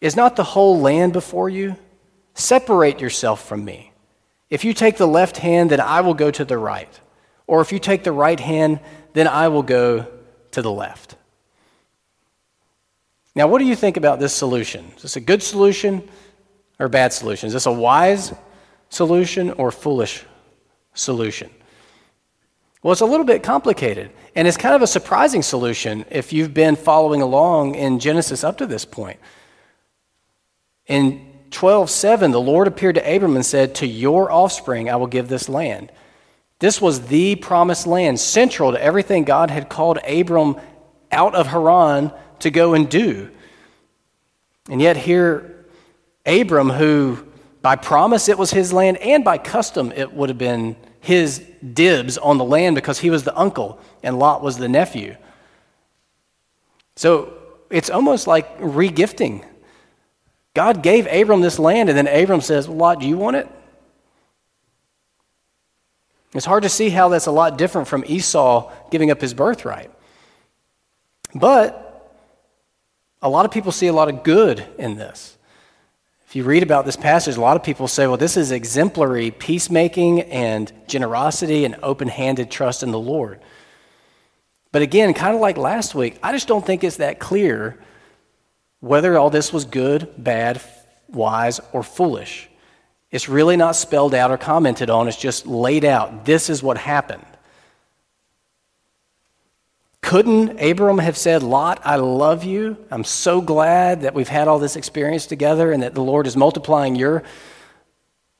Is 0.00 0.14
not 0.14 0.36
the 0.36 0.44
whole 0.44 0.78
land 0.80 1.12
before 1.12 1.50
you? 1.50 1.76
Separate 2.34 3.00
yourself 3.00 3.46
from 3.46 3.64
me. 3.64 3.92
If 4.48 4.64
you 4.64 4.72
take 4.72 4.96
the 4.96 5.06
left 5.06 5.38
hand, 5.38 5.70
then 5.70 5.80
I 5.80 6.02
will 6.02 6.14
go 6.14 6.30
to 6.30 6.44
the 6.44 6.56
right. 6.56 7.00
Or 7.48 7.60
if 7.60 7.72
you 7.72 7.80
take 7.80 8.04
the 8.04 8.12
right 8.12 8.38
hand, 8.38 8.78
then 9.12 9.26
I 9.26 9.48
will 9.48 9.64
go 9.64 10.06
to 10.52 10.62
the 10.62 10.70
left. 10.70 11.16
Now, 13.34 13.48
what 13.48 13.58
do 13.58 13.64
you 13.64 13.74
think 13.74 13.96
about 13.96 14.20
this 14.20 14.32
solution? 14.32 14.92
Is 14.96 15.02
this 15.02 15.16
a 15.16 15.20
good 15.20 15.42
solution 15.42 16.08
or 16.78 16.86
a 16.86 16.90
bad 16.90 17.12
solution? 17.12 17.48
Is 17.48 17.54
this 17.54 17.66
a 17.66 17.72
wise 17.72 18.32
solution 18.88 19.50
or 19.50 19.72
foolish 19.72 20.24
solution? 20.94 21.50
Well, 22.86 22.92
it's 22.92 23.00
a 23.00 23.04
little 23.04 23.26
bit 23.26 23.42
complicated, 23.42 24.12
and 24.36 24.46
it's 24.46 24.56
kind 24.56 24.76
of 24.76 24.80
a 24.80 24.86
surprising 24.86 25.42
solution 25.42 26.04
if 26.08 26.32
you've 26.32 26.54
been 26.54 26.76
following 26.76 27.20
along 27.20 27.74
in 27.74 27.98
Genesis 27.98 28.44
up 28.44 28.58
to 28.58 28.66
this 28.66 28.84
point. 28.84 29.18
In 30.86 31.20
12:7, 31.50 32.30
the 32.30 32.40
Lord 32.40 32.68
appeared 32.68 32.94
to 32.94 33.16
Abram 33.16 33.34
and 33.34 33.44
said, 33.44 33.74
"To 33.74 33.88
your 33.88 34.30
offspring 34.30 34.88
I 34.88 34.94
will 34.94 35.08
give 35.08 35.26
this 35.26 35.48
land." 35.48 35.90
This 36.60 36.80
was 36.80 37.08
the 37.08 37.34
promised 37.34 37.88
land, 37.88 38.20
central 38.20 38.70
to 38.70 38.80
everything 38.80 39.24
God 39.24 39.50
had 39.50 39.68
called 39.68 39.98
Abram 40.06 40.54
out 41.10 41.34
of 41.34 41.48
Haran 41.48 42.12
to 42.38 42.52
go 42.52 42.72
and 42.72 42.88
do. 42.88 43.30
And 44.70 44.80
yet 44.80 44.96
here 44.96 45.66
Abram 46.24 46.70
who 46.70 47.18
by 47.62 47.74
promise, 47.74 48.28
it 48.28 48.38
was 48.38 48.52
his 48.52 48.72
land, 48.72 48.98
and 48.98 49.24
by 49.24 49.38
custom, 49.38 49.92
it 49.96 50.14
would 50.14 50.28
have 50.28 50.38
been 50.38 50.76
his 51.06 51.38
dibs 51.72 52.18
on 52.18 52.36
the 52.36 52.44
land 52.44 52.74
because 52.74 52.98
he 52.98 53.10
was 53.10 53.22
the 53.22 53.38
uncle 53.38 53.78
and 54.02 54.18
Lot 54.18 54.42
was 54.42 54.58
the 54.58 54.68
nephew. 54.68 55.14
So 56.96 57.32
it's 57.70 57.90
almost 57.90 58.26
like 58.26 58.58
regifting. 58.58 59.44
God 60.52 60.82
gave 60.82 61.06
Abram 61.06 61.42
this 61.42 61.60
land, 61.60 61.88
and 61.88 61.96
then 61.96 62.08
Abram 62.08 62.40
says, 62.40 62.68
Lot, 62.68 62.98
do 62.98 63.06
you 63.06 63.16
want 63.16 63.36
it? 63.36 63.48
It's 66.34 66.46
hard 66.46 66.64
to 66.64 66.68
see 66.68 66.88
how 66.90 67.08
that's 67.08 67.26
a 67.26 67.30
lot 67.30 67.56
different 67.56 67.86
from 67.86 68.02
Esau 68.04 68.72
giving 68.90 69.12
up 69.12 69.20
his 69.20 69.32
birthright. 69.32 69.92
But 71.36 72.18
a 73.22 73.28
lot 73.28 73.44
of 73.44 73.52
people 73.52 73.70
see 73.70 73.86
a 73.86 73.92
lot 73.92 74.08
of 74.08 74.24
good 74.24 74.66
in 74.76 74.96
this. 74.96 75.35
You 76.36 76.44
read 76.44 76.62
about 76.62 76.84
this 76.84 76.96
passage, 76.96 77.38
a 77.38 77.40
lot 77.40 77.56
of 77.56 77.62
people 77.62 77.88
say, 77.88 78.06
well, 78.06 78.18
this 78.18 78.36
is 78.36 78.50
exemplary 78.50 79.30
peacemaking 79.30 80.20
and 80.20 80.70
generosity 80.86 81.64
and 81.64 81.76
open 81.82 82.08
handed 82.08 82.50
trust 82.50 82.82
in 82.82 82.90
the 82.90 82.98
Lord. 82.98 83.40
But 84.70 84.82
again, 84.82 85.14
kind 85.14 85.34
of 85.34 85.40
like 85.40 85.56
last 85.56 85.94
week, 85.94 86.18
I 86.22 86.32
just 86.32 86.46
don't 86.46 86.64
think 86.66 86.84
it's 86.84 86.98
that 86.98 87.18
clear 87.20 87.82
whether 88.80 89.16
all 89.16 89.30
this 89.30 89.50
was 89.50 89.64
good, 89.64 90.12
bad, 90.18 90.60
wise, 91.08 91.58
or 91.72 91.82
foolish. 91.82 92.50
It's 93.10 93.30
really 93.30 93.56
not 93.56 93.74
spelled 93.74 94.14
out 94.14 94.30
or 94.30 94.36
commented 94.36 94.90
on, 94.90 95.08
it's 95.08 95.16
just 95.16 95.46
laid 95.46 95.86
out. 95.86 96.26
This 96.26 96.50
is 96.50 96.62
what 96.62 96.76
happened. 96.76 97.24
Couldn't 100.06 100.62
Abram 100.62 100.98
have 100.98 101.16
said, 101.16 101.42
Lot, 101.42 101.80
I 101.84 101.96
love 101.96 102.44
you. 102.44 102.76
I'm 102.92 103.02
so 103.02 103.40
glad 103.40 104.02
that 104.02 104.14
we've 104.14 104.28
had 104.28 104.46
all 104.46 104.60
this 104.60 104.76
experience 104.76 105.26
together 105.26 105.72
and 105.72 105.82
that 105.82 105.94
the 105.94 106.00
Lord 106.00 106.28
is 106.28 106.36
multiplying 106.36 106.94
your 106.94 107.24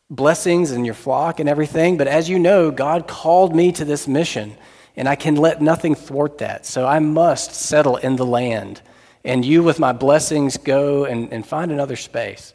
blessings 0.09 0.71
and 0.71 0.87
your 0.87 0.95
flock 0.95 1.41
and 1.41 1.49
everything. 1.49 1.97
But 1.97 2.07
as 2.07 2.29
you 2.29 2.39
know, 2.39 2.71
God 2.71 3.09
called 3.09 3.57
me 3.57 3.73
to 3.73 3.85
this 3.85 4.07
mission, 4.07 4.57
and 4.95 5.09
I 5.09 5.17
can 5.17 5.35
let 5.35 5.61
nothing 5.61 5.97
thwart 5.97 6.39
that. 6.39 6.67
So 6.67 6.87
I 6.87 7.01
must 7.01 7.51
settle 7.51 7.97
in 7.97 8.15
the 8.15 8.25
land. 8.25 8.81
And 9.25 9.45
you, 9.45 9.65
with 9.65 9.81
my 9.81 9.93
blessings, 9.93 10.59
go 10.59 11.05
and, 11.05 11.33
and 11.33 11.45
find 11.45 11.73
another 11.73 11.97
space. 11.97 12.55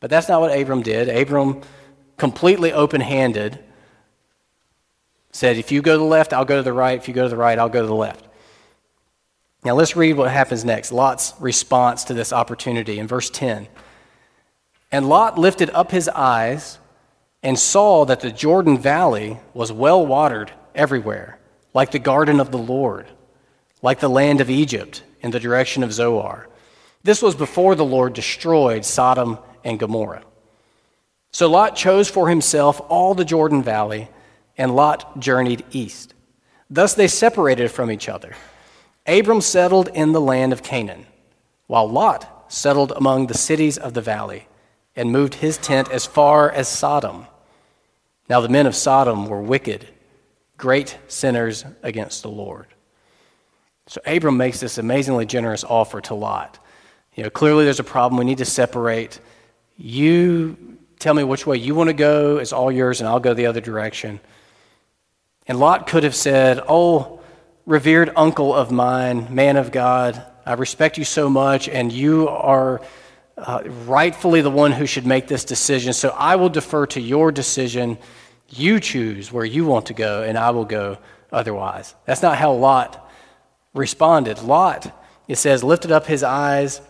But 0.00 0.10
that's 0.10 0.28
not 0.28 0.40
what 0.40 0.58
Abram 0.60 0.82
did. 0.82 1.08
Abram, 1.08 1.60
completely 2.16 2.72
open 2.72 3.00
handed, 3.00 3.60
said, 5.32 5.56
If 5.56 5.72
you 5.72 5.82
go 5.82 5.92
to 5.92 5.98
the 5.98 6.04
left, 6.04 6.32
I'll 6.32 6.44
go 6.44 6.56
to 6.56 6.62
the 6.62 6.72
right. 6.72 6.98
If 6.98 7.08
you 7.08 7.14
go 7.14 7.24
to 7.24 7.28
the 7.28 7.36
right, 7.36 7.58
I'll 7.58 7.68
go 7.68 7.82
to 7.82 7.86
the 7.86 7.94
left. 7.94 8.26
Now 9.64 9.74
let's 9.74 9.96
read 9.96 10.16
what 10.16 10.30
happens 10.30 10.64
next. 10.64 10.92
Lot's 10.92 11.34
response 11.40 12.04
to 12.04 12.14
this 12.14 12.32
opportunity 12.32 12.98
in 12.98 13.06
verse 13.06 13.28
10. 13.30 13.68
And 14.92 15.08
Lot 15.08 15.38
lifted 15.38 15.70
up 15.70 15.90
his 15.90 16.08
eyes 16.08 16.78
and 17.42 17.58
saw 17.58 18.04
that 18.04 18.20
the 18.20 18.30
Jordan 18.30 18.78
Valley 18.78 19.38
was 19.54 19.72
well 19.72 20.04
watered 20.06 20.52
everywhere, 20.74 21.38
like 21.74 21.90
the 21.90 21.98
garden 21.98 22.40
of 22.40 22.50
the 22.50 22.58
Lord, 22.58 23.06
like 23.82 24.00
the 24.00 24.08
land 24.08 24.40
of 24.40 24.50
Egypt 24.50 25.02
in 25.20 25.30
the 25.30 25.40
direction 25.40 25.82
of 25.82 25.92
Zoar. 25.92 26.48
This 27.02 27.22
was 27.22 27.34
before 27.34 27.74
the 27.74 27.84
Lord 27.84 28.12
destroyed 28.12 28.84
Sodom 28.84 29.38
and 29.64 29.78
Gomorrah. 29.78 30.22
So 31.30 31.48
Lot 31.48 31.76
chose 31.76 32.08
for 32.08 32.28
himself 32.28 32.80
all 32.88 33.14
the 33.14 33.24
Jordan 33.24 33.62
Valley 33.62 34.08
and 34.58 34.74
Lot 34.74 35.18
journeyed 35.20 35.64
east. 35.70 36.12
Thus 36.68 36.92
they 36.94 37.08
separated 37.08 37.70
from 37.70 37.90
each 37.90 38.08
other. 38.08 38.34
Abram 39.06 39.40
settled 39.40 39.88
in 39.94 40.12
the 40.12 40.20
land 40.20 40.52
of 40.52 40.62
Canaan, 40.62 41.06
while 41.66 41.88
Lot 41.88 42.52
settled 42.52 42.92
among 42.92 43.26
the 43.26 43.38
cities 43.38 43.78
of 43.78 43.94
the 43.94 44.02
valley 44.02 44.48
and 44.94 45.12
moved 45.12 45.36
his 45.36 45.56
tent 45.56 45.90
as 45.90 46.04
far 46.04 46.50
as 46.50 46.68
Sodom. 46.68 47.26
Now 48.28 48.40
the 48.40 48.48
men 48.48 48.66
of 48.66 48.74
Sodom 48.74 49.26
were 49.26 49.40
wicked, 49.40 49.86
great 50.58 50.98
sinners 51.06 51.64
against 51.82 52.22
the 52.22 52.28
Lord. 52.28 52.66
So 53.86 54.02
Abram 54.04 54.36
makes 54.36 54.60
this 54.60 54.76
amazingly 54.76 55.24
generous 55.24 55.64
offer 55.64 56.02
to 56.02 56.14
Lot. 56.14 56.58
You 57.14 57.22
know, 57.22 57.30
clearly 57.30 57.64
there's 57.64 57.80
a 57.80 57.84
problem. 57.84 58.18
We 58.18 58.26
need 58.26 58.38
to 58.38 58.44
separate. 58.44 59.18
You 59.78 60.76
tell 60.98 61.14
me 61.14 61.24
which 61.24 61.46
way 61.46 61.56
you 61.56 61.74
want 61.74 61.88
to 61.88 61.94
go. 61.94 62.36
It's 62.36 62.52
all 62.52 62.70
yours, 62.70 63.00
and 63.00 63.08
I'll 63.08 63.20
go 63.20 63.32
the 63.32 63.46
other 63.46 63.62
direction. 63.62 64.20
And 65.48 65.58
Lot 65.58 65.86
could 65.86 66.04
have 66.04 66.14
said, 66.14 66.60
Oh, 66.68 67.20
revered 67.64 68.12
uncle 68.14 68.54
of 68.54 68.70
mine, 68.70 69.34
man 69.34 69.56
of 69.56 69.72
God, 69.72 70.22
I 70.44 70.54
respect 70.54 70.96
you 70.96 71.04
so 71.04 71.28
much, 71.28 71.68
and 71.68 71.92
you 71.92 72.28
are 72.28 72.80
uh, 73.36 73.62
rightfully 73.86 74.40
the 74.40 74.50
one 74.50 74.72
who 74.72 74.86
should 74.86 75.06
make 75.06 75.26
this 75.26 75.44
decision. 75.44 75.92
So 75.92 76.10
I 76.10 76.36
will 76.36 76.48
defer 76.48 76.86
to 76.86 77.00
your 77.00 77.30
decision. 77.32 77.98
You 78.48 78.80
choose 78.80 79.32
where 79.32 79.44
you 79.44 79.66
want 79.66 79.86
to 79.86 79.94
go, 79.94 80.22
and 80.22 80.38
I 80.38 80.50
will 80.50 80.64
go 80.64 80.98
otherwise. 81.30 81.94
That's 82.04 82.22
not 82.22 82.38
how 82.38 82.52
Lot 82.52 83.10
responded. 83.74 84.42
Lot, 84.42 84.90
it 85.28 85.36
says, 85.36 85.62
lifted 85.62 85.92
up 85.92 86.06
his 86.06 86.22
eyes 86.22 86.80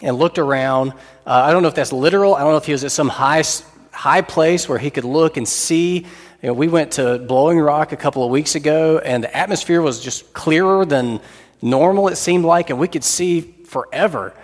and 0.00 0.16
looked 0.16 0.38
around. 0.38 0.92
Uh, 1.26 1.44
I 1.46 1.52
don't 1.52 1.62
know 1.62 1.68
if 1.68 1.74
that's 1.74 1.92
literal. 1.92 2.34
I 2.34 2.40
don't 2.40 2.50
know 2.50 2.56
if 2.56 2.66
he 2.66 2.72
was 2.72 2.84
at 2.84 2.92
some 2.92 3.08
high, 3.08 3.44
high 3.92 4.22
place 4.22 4.68
where 4.68 4.78
he 4.78 4.90
could 4.90 5.04
look 5.04 5.36
and 5.36 5.46
see 5.46 6.06
you 6.44 6.48
know, 6.48 6.54
we 6.54 6.68
went 6.68 6.92
to 6.92 7.18
Blowing 7.20 7.58
Rock 7.58 7.92
a 7.92 7.96
couple 7.96 8.22
of 8.22 8.30
weeks 8.30 8.54
ago, 8.54 8.98
and 8.98 9.24
the 9.24 9.34
atmosphere 9.34 9.80
was 9.80 9.98
just 9.98 10.34
clearer 10.34 10.84
than 10.84 11.22
normal, 11.62 12.08
it 12.08 12.16
seemed 12.16 12.44
like, 12.44 12.68
and 12.68 12.78
we 12.78 12.86
could 12.86 13.02
see 13.02 13.40
forever. 13.40 14.34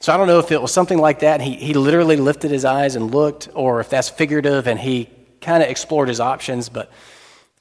So 0.00 0.12
I 0.12 0.16
don't 0.16 0.26
know 0.26 0.40
if 0.40 0.50
it 0.50 0.60
was 0.60 0.72
something 0.72 0.98
like 0.98 1.20
that. 1.20 1.40
He, 1.40 1.54
he 1.54 1.74
literally 1.74 2.16
lifted 2.16 2.50
his 2.50 2.64
eyes 2.64 2.96
and 2.96 3.14
looked, 3.14 3.50
or 3.54 3.78
if 3.78 3.88
that's 3.88 4.08
figurative 4.08 4.66
and 4.66 4.80
he 4.80 5.08
kind 5.40 5.62
of 5.62 5.68
explored 5.68 6.08
his 6.08 6.18
options. 6.18 6.68
But 6.68 6.90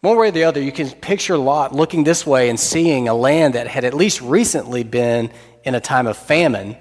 one 0.01 0.17
way 0.17 0.29
or 0.29 0.31
the 0.31 0.45
other, 0.45 0.59
you 0.59 0.71
can 0.71 0.89
picture 0.89 1.37
Lot 1.37 1.75
looking 1.75 2.03
this 2.03 2.25
way 2.25 2.49
and 2.49 2.59
seeing 2.59 3.07
a 3.07 3.13
land 3.13 3.53
that 3.53 3.67
had 3.67 3.85
at 3.85 3.93
least 3.93 4.21
recently 4.21 4.83
been 4.83 5.29
in 5.63 5.75
a 5.75 5.79
time 5.79 6.07
of 6.07 6.17
famine, 6.17 6.77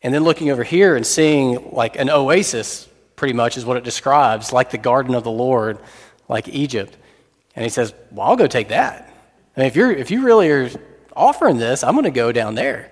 and 0.00 0.14
then 0.14 0.24
looking 0.24 0.50
over 0.50 0.64
here 0.64 0.96
and 0.96 1.06
seeing 1.06 1.72
like 1.72 1.98
an 1.98 2.08
oasis, 2.08 2.88
pretty 3.16 3.34
much 3.34 3.58
is 3.58 3.66
what 3.66 3.76
it 3.76 3.84
describes, 3.84 4.50
like 4.50 4.70
the 4.70 4.78
garden 4.78 5.14
of 5.14 5.24
the 5.24 5.30
Lord 5.30 5.78
like 6.32 6.48
Egypt. 6.48 6.96
And 7.54 7.62
he 7.62 7.68
says, 7.68 7.94
Well, 8.10 8.26
I'll 8.26 8.36
go 8.36 8.46
take 8.46 8.68
that. 8.68 9.12
I 9.56 9.60
mean, 9.60 9.66
if, 9.66 9.76
you're, 9.76 9.92
if 9.92 10.10
you 10.10 10.24
really 10.24 10.50
are 10.50 10.70
offering 11.14 11.58
this, 11.58 11.84
I'm 11.84 11.94
going 11.94 12.04
to 12.04 12.10
go 12.10 12.32
down 12.32 12.54
there 12.54 12.90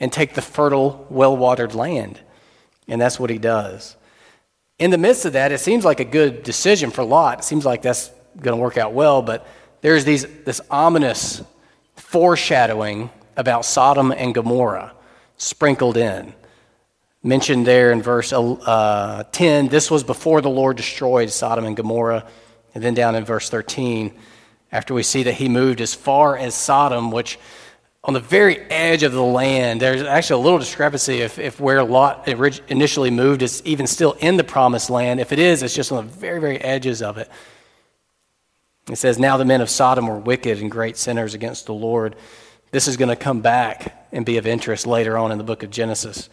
and 0.00 0.12
take 0.12 0.34
the 0.34 0.42
fertile, 0.42 1.06
well 1.10 1.36
watered 1.36 1.74
land. 1.74 2.18
And 2.88 3.00
that's 3.00 3.20
what 3.20 3.30
he 3.30 3.38
does. 3.38 3.96
In 4.78 4.90
the 4.90 4.98
midst 4.98 5.26
of 5.26 5.34
that, 5.34 5.52
it 5.52 5.60
seems 5.60 5.84
like 5.84 6.00
a 6.00 6.04
good 6.04 6.42
decision 6.42 6.90
for 6.90 7.04
Lot. 7.04 7.40
It 7.40 7.44
seems 7.44 7.66
like 7.66 7.82
that's 7.82 8.10
going 8.38 8.56
to 8.56 8.62
work 8.62 8.78
out 8.78 8.94
well, 8.94 9.20
but 9.20 9.46
there's 9.82 10.04
these, 10.04 10.26
this 10.44 10.60
ominous 10.70 11.42
foreshadowing 11.96 13.10
about 13.36 13.64
Sodom 13.64 14.10
and 14.10 14.34
Gomorrah 14.34 14.94
sprinkled 15.36 15.96
in. 15.96 16.32
Mentioned 17.22 17.66
there 17.66 17.92
in 17.92 18.00
verse 18.00 18.32
uh, 18.32 19.24
10, 19.32 19.68
this 19.68 19.90
was 19.90 20.02
before 20.02 20.40
the 20.40 20.48
Lord 20.48 20.78
destroyed 20.78 21.30
Sodom 21.30 21.66
and 21.66 21.76
Gomorrah. 21.76 22.26
And 22.74 22.82
then 22.82 22.94
down 22.94 23.14
in 23.14 23.24
verse 23.24 23.48
13, 23.48 24.12
after 24.72 24.94
we 24.94 25.02
see 25.02 25.22
that 25.24 25.34
he 25.34 25.48
moved 25.48 25.80
as 25.80 25.94
far 25.94 26.36
as 26.36 26.54
Sodom, 26.54 27.10
which 27.10 27.38
on 28.02 28.14
the 28.14 28.20
very 28.20 28.58
edge 28.70 29.02
of 29.02 29.12
the 29.12 29.22
land, 29.22 29.80
there's 29.80 30.02
actually 30.02 30.40
a 30.40 30.44
little 30.44 30.58
discrepancy 30.58 31.20
if, 31.20 31.38
if 31.38 31.60
where 31.60 31.82
Lot 31.84 32.26
initially 32.26 33.10
moved 33.10 33.42
is 33.42 33.62
even 33.64 33.86
still 33.86 34.12
in 34.20 34.36
the 34.36 34.44
promised 34.44 34.88
land. 34.88 35.20
If 35.20 35.32
it 35.32 35.38
is, 35.38 35.62
it's 35.62 35.74
just 35.74 35.92
on 35.92 36.06
the 36.06 36.10
very, 36.12 36.40
very 36.40 36.58
edges 36.58 37.02
of 37.02 37.18
it. 37.18 37.28
It 38.90 38.96
says, 38.96 39.18
Now 39.18 39.36
the 39.36 39.44
men 39.44 39.60
of 39.60 39.68
Sodom 39.68 40.06
were 40.06 40.18
wicked 40.18 40.60
and 40.60 40.70
great 40.70 40.96
sinners 40.96 41.34
against 41.34 41.66
the 41.66 41.74
Lord. 41.74 42.16
This 42.70 42.88
is 42.88 42.96
going 42.96 43.10
to 43.10 43.16
come 43.16 43.40
back 43.40 44.06
and 44.12 44.24
be 44.24 44.38
of 44.38 44.46
interest 44.46 44.86
later 44.86 45.18
on 45.18 45.30
in 45.30 45.38
the 45.38 45.44
book 45.44 45.62
of 45.62 45.70
Genesis. 45.70 46.30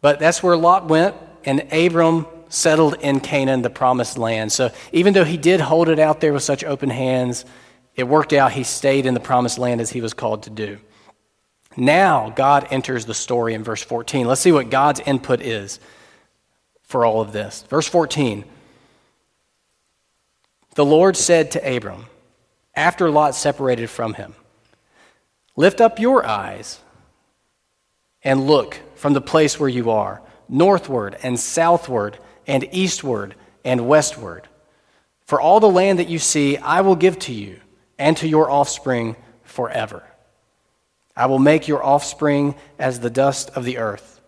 But 0.00 0.18
that's 0.18 0.42
where 0.42 0.56
Lot 0.56 0.88
went, 0.88 1.14
and 1.44 1.72
Abram 1.72 2.26
settled 2.48 2.94
in 3.00 3.20
Canaan, 3.20 3.62
the 3.62 3.70
promised 3.70 4.18
land. 4.18 4.52
So 4.52 4.70
even 4.92 5.14
though 5.14 5.24
he 5.24 5.36
did 5.36 5.60
hold 5.60 5.88
it 5.88 5.98
out 5.98 6.20
there 6.20 6.32
with 6.32 6.42
such 6.42 6.64
open 6.64 6.90
hands, 6.90 7.44
it 7.94 8.04
worked 8.04 8.32
out. 8.32 8.52
He 8.52 8.64
stayed 8.64 9.06
in 9.06 9.14
the 9.14 9.20
promised 9.20 9.58
land 9.58 9.80
as 9.80 9.90
he 9.90 10.00
was 10.00 10.14
called 10.14 10.44
to 10.44 10.50
do. 10.50 10.78
Now, 11.76 12.30
God 12.30 12.66
enters 12.70 13.06
the 13.06 13.14
story 13.14 13.54
in 13.54 13.62
verse 13.62 13.82
14. 13.82 14.26
Let's 14.26 14.40
see 14.40 14.52
what 14.52 14.70
God's 14.70 15.00
input 15.00 15.40
is 15.40 15.78
for 16.82 17.04
all 17.04 17.20
of 17.20 17.32
this. 17.32 17.62
Verse 17.68 17.86
14 17.86 18.44
The 20.74 20.84
Lord 20.84 21.16
said 21.16 21.52
to 21.52 21.76
Abram, 21.76 22.06
after 22.74 23.10
Lot 23.10 23.34
separated 23.34 23.90
from 23.90 24.14
him, 24.14 24.34
Lift 25.56 25.80
up 25.80 25.98
your 25.98 26.24
eyes 26.24 26.80
and 28.22 28.46
look 28.46 28.80
from 28.94 29.12
the 29.12 29.20
place 29.20 29.58
where 29.58 29.68
you 29.68 29.90
are, 29.90 30.22
northward 30.48 31.16
and 31.22 31.38
southward 31.38 32.18
and 32.48 32.66
eastward 32.72 33.36
and 33.64 33.86
westward. 33.86 34.48
For 35.26 35.40
all 35.40 35.60
the 35.60 35.68
land 35.68 36.00
that 36.00 36.08
you 36.08 36.18
see, 36.18 36.56
I 36.56 36.80
will 36.80 36.96
give 36.96 37.18
to 37.20 37.32
you 37.32 37.60
and 37.98 38.16
to 38.16 38.26
your 38.26 38.50
offspring 38.50 39.14
forever. 39.42 40.02
I 41.14 41.26
will 41.26 41.38
make 41.38 41.68
your 41.68 41.84
offspring 41.84 42.54
as 42.78 43.00
the 43.00 43.10
dust 43.10 43.50
of 43.50 43.64
the 43.64 43.78
earth, 43.78 44.20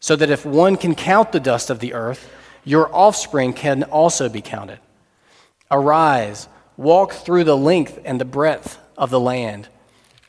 so 0.00 0.14
that 0.16 0.30
if 0.30 0.46
one 0.46 0.76
can 0.76 0.94
count 0.94 1.32
the 1.32 1.40
dust 1.40 1.68
of 1.68 1.80
the 1.80 1.94
earth, 1.94 2.30
your 2.62 2.94
offspring 2.94 3.52
can 3.52 3.82
also 3.84 4.28
be 4.28 4.42
counted. 4.42 4.78
Arise, 5.70 6.48
walk 6.76 7.12
through 7.12 7.44
the 7.44 7.56
length 7.56 7.98
and 8.04 8.20
the 8.20 8.24
breadth 8.24 8.78
of 8.96 9.10
the 9.10 9.20
land, 9.20 9.68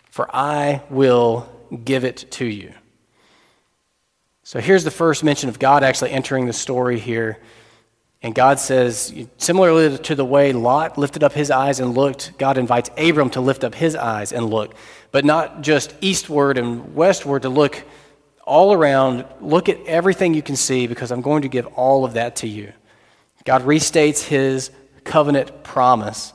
for 0.10 0.34
I 0.34 0.82
will 0.89 1.48
give 1.84 2.03
it 2.03 2.32
to 2.32 2.46
you. 2.46 2.74
So 4.47 4.61
here's 4.61 4.85
the 4.85 4.91
first 4.91 5.25
mention 5.25 5.49
of 5.49 5.59
God 5.59 5.83
actually 5.83 6.11
entering 6.11 6.45
the 6.45 6.53
story 6.53 6.99
here. 6.99 7.37
And 8.21 8.33
God 8.33 8.61
says, 8.61 9.13
similarly 9.35 9.97
to 9.97 10.15
the 10.15 10.23
way 10.23 10.53
Lot 10.53 10.97
lifted 10.97 11.21
up 11.21 11.33
his 11.33 11.51
eyes 11.51 11.81
and 11.81 11.93
looked, 11.93 12.37
God 12.37 12.57
invites 12.57 12.89
Abram 12.97 13.29
to 13.31 13.41
lift 13.41 13.65
up 13.65 13.75
his 13.75 13.93
eyes 13.93 14.31
and 14.31 14.49
look, 14.49 14.73
but 15.11 15.25
not 15.25 15.63
just 15.63 15.93
eastward 15.99 16.57
and 16.57 16.95
westward 16.95 17.41
to 17.41 17.49
look 17.49 17.83
all 18.45 18.71
around. 18.71 19.25
Look 19.41 19.67
at 19.67 19.85
everything 19.85 20.33
you 20.33 20.41
can 20.41 20.55
see 20.55 20.87
because 20.87 21.11
I'm 21.11 21.19
going 21.19 21.41
to 21.41 21.49
give 21.49 21.65
all 21.75 22.05
of 22.05 22.13
that 22.13 22.37
to 22.37 22.47
you. 22.47 22.71
God 23.43 23.63
restates 23.63 24.23
his 24.23 24.71
covenant 25.03 25.65
promise 25.65 26.31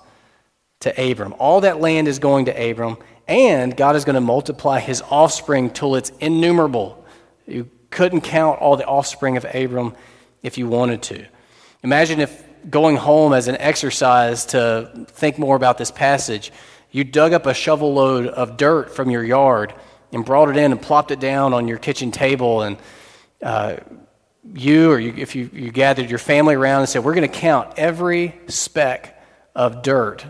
to 0.81 1.11
Abram. 1.11 1.35
All 1.39 1.63
that 1.63 1.81
land 1.81 2.09
is 2.09 2.19
going 2.19 2.45
to 2.45 2.71
Abram, 2.71 2.99
and 3.27 3.75
God 3.75 3.97
is 3.97 4.05
going 4.05 4.17
to 4.17 4.21
multiply 4.21 4.81
his 4.81 5.01
offspring 5.01 5.71
till 5.71 5.95
it's 5.95 6.11
innumerable. 6.21 7.03
You 7.47 7.71
couldn't 7.93 8.23
count 8.23 8.61
all 8.61 8.77
the 8.77 8.87
offspring 8.87 9.37
of 9.37 9.47
Abram 9.55 9.95
if 10.43 10.59
you 10.59 10.67
wanted 10.67 11.03
to. 11.03 11.27
Imagine 11.83 12.21
if 12.21 12.45
going 12.69 12.97
home 12.97 13.33
as 13.33 13.49
an 13.49 13.57
exercise 13.59 14.47
to 14.47 15.07
think 15.09 15.39
more 15.39 15.57
about 15.57 15.79
this 15.79 15.91
passage, 15.91 16.53
you 16.91 17.05
dug 17.05 17.33
up 17.33 17.47
a 17.47 17.55
shovel 17.55 17.95
load 17.95 18.27
of 18.27 18.57
dirt 18.57 18.95
from 18.95 19.11
your 19.11 19.25
yard 19.25 19.75
and 20.13 20.25
brought 20.25 20.49
it 20.49 20.57
in 20.57 20.73
and 20.73 20.81
plopped 20.81 21.11
it 21.11 21.21
down 21.21 21.55
on 21.55 21.69
your 21.69 21.79
kitchen 21.79 22.11
table 22.11 22.63
and 22.63 22.77
uh, 23.43 23.77
you 24.55 24.91
or 24.91 24.99
you, 24.99 25.15
if 25.17 25.35
you, 25.35 25.49
you 25.53 25.71
gathered 25.71 26.11
your 26.11 26.19
family 26.19 26.55
around 26.55 26.81
and 26.81 26.89
said, 26.89 27.05
We're 27.05 27.15
going 27.15 27.31
to 27.31 27.39
count 27.39 27.75
every 27.77 28.39
speck 28.49 29.23
of 29.55 29.83
dirt 29.83 30.25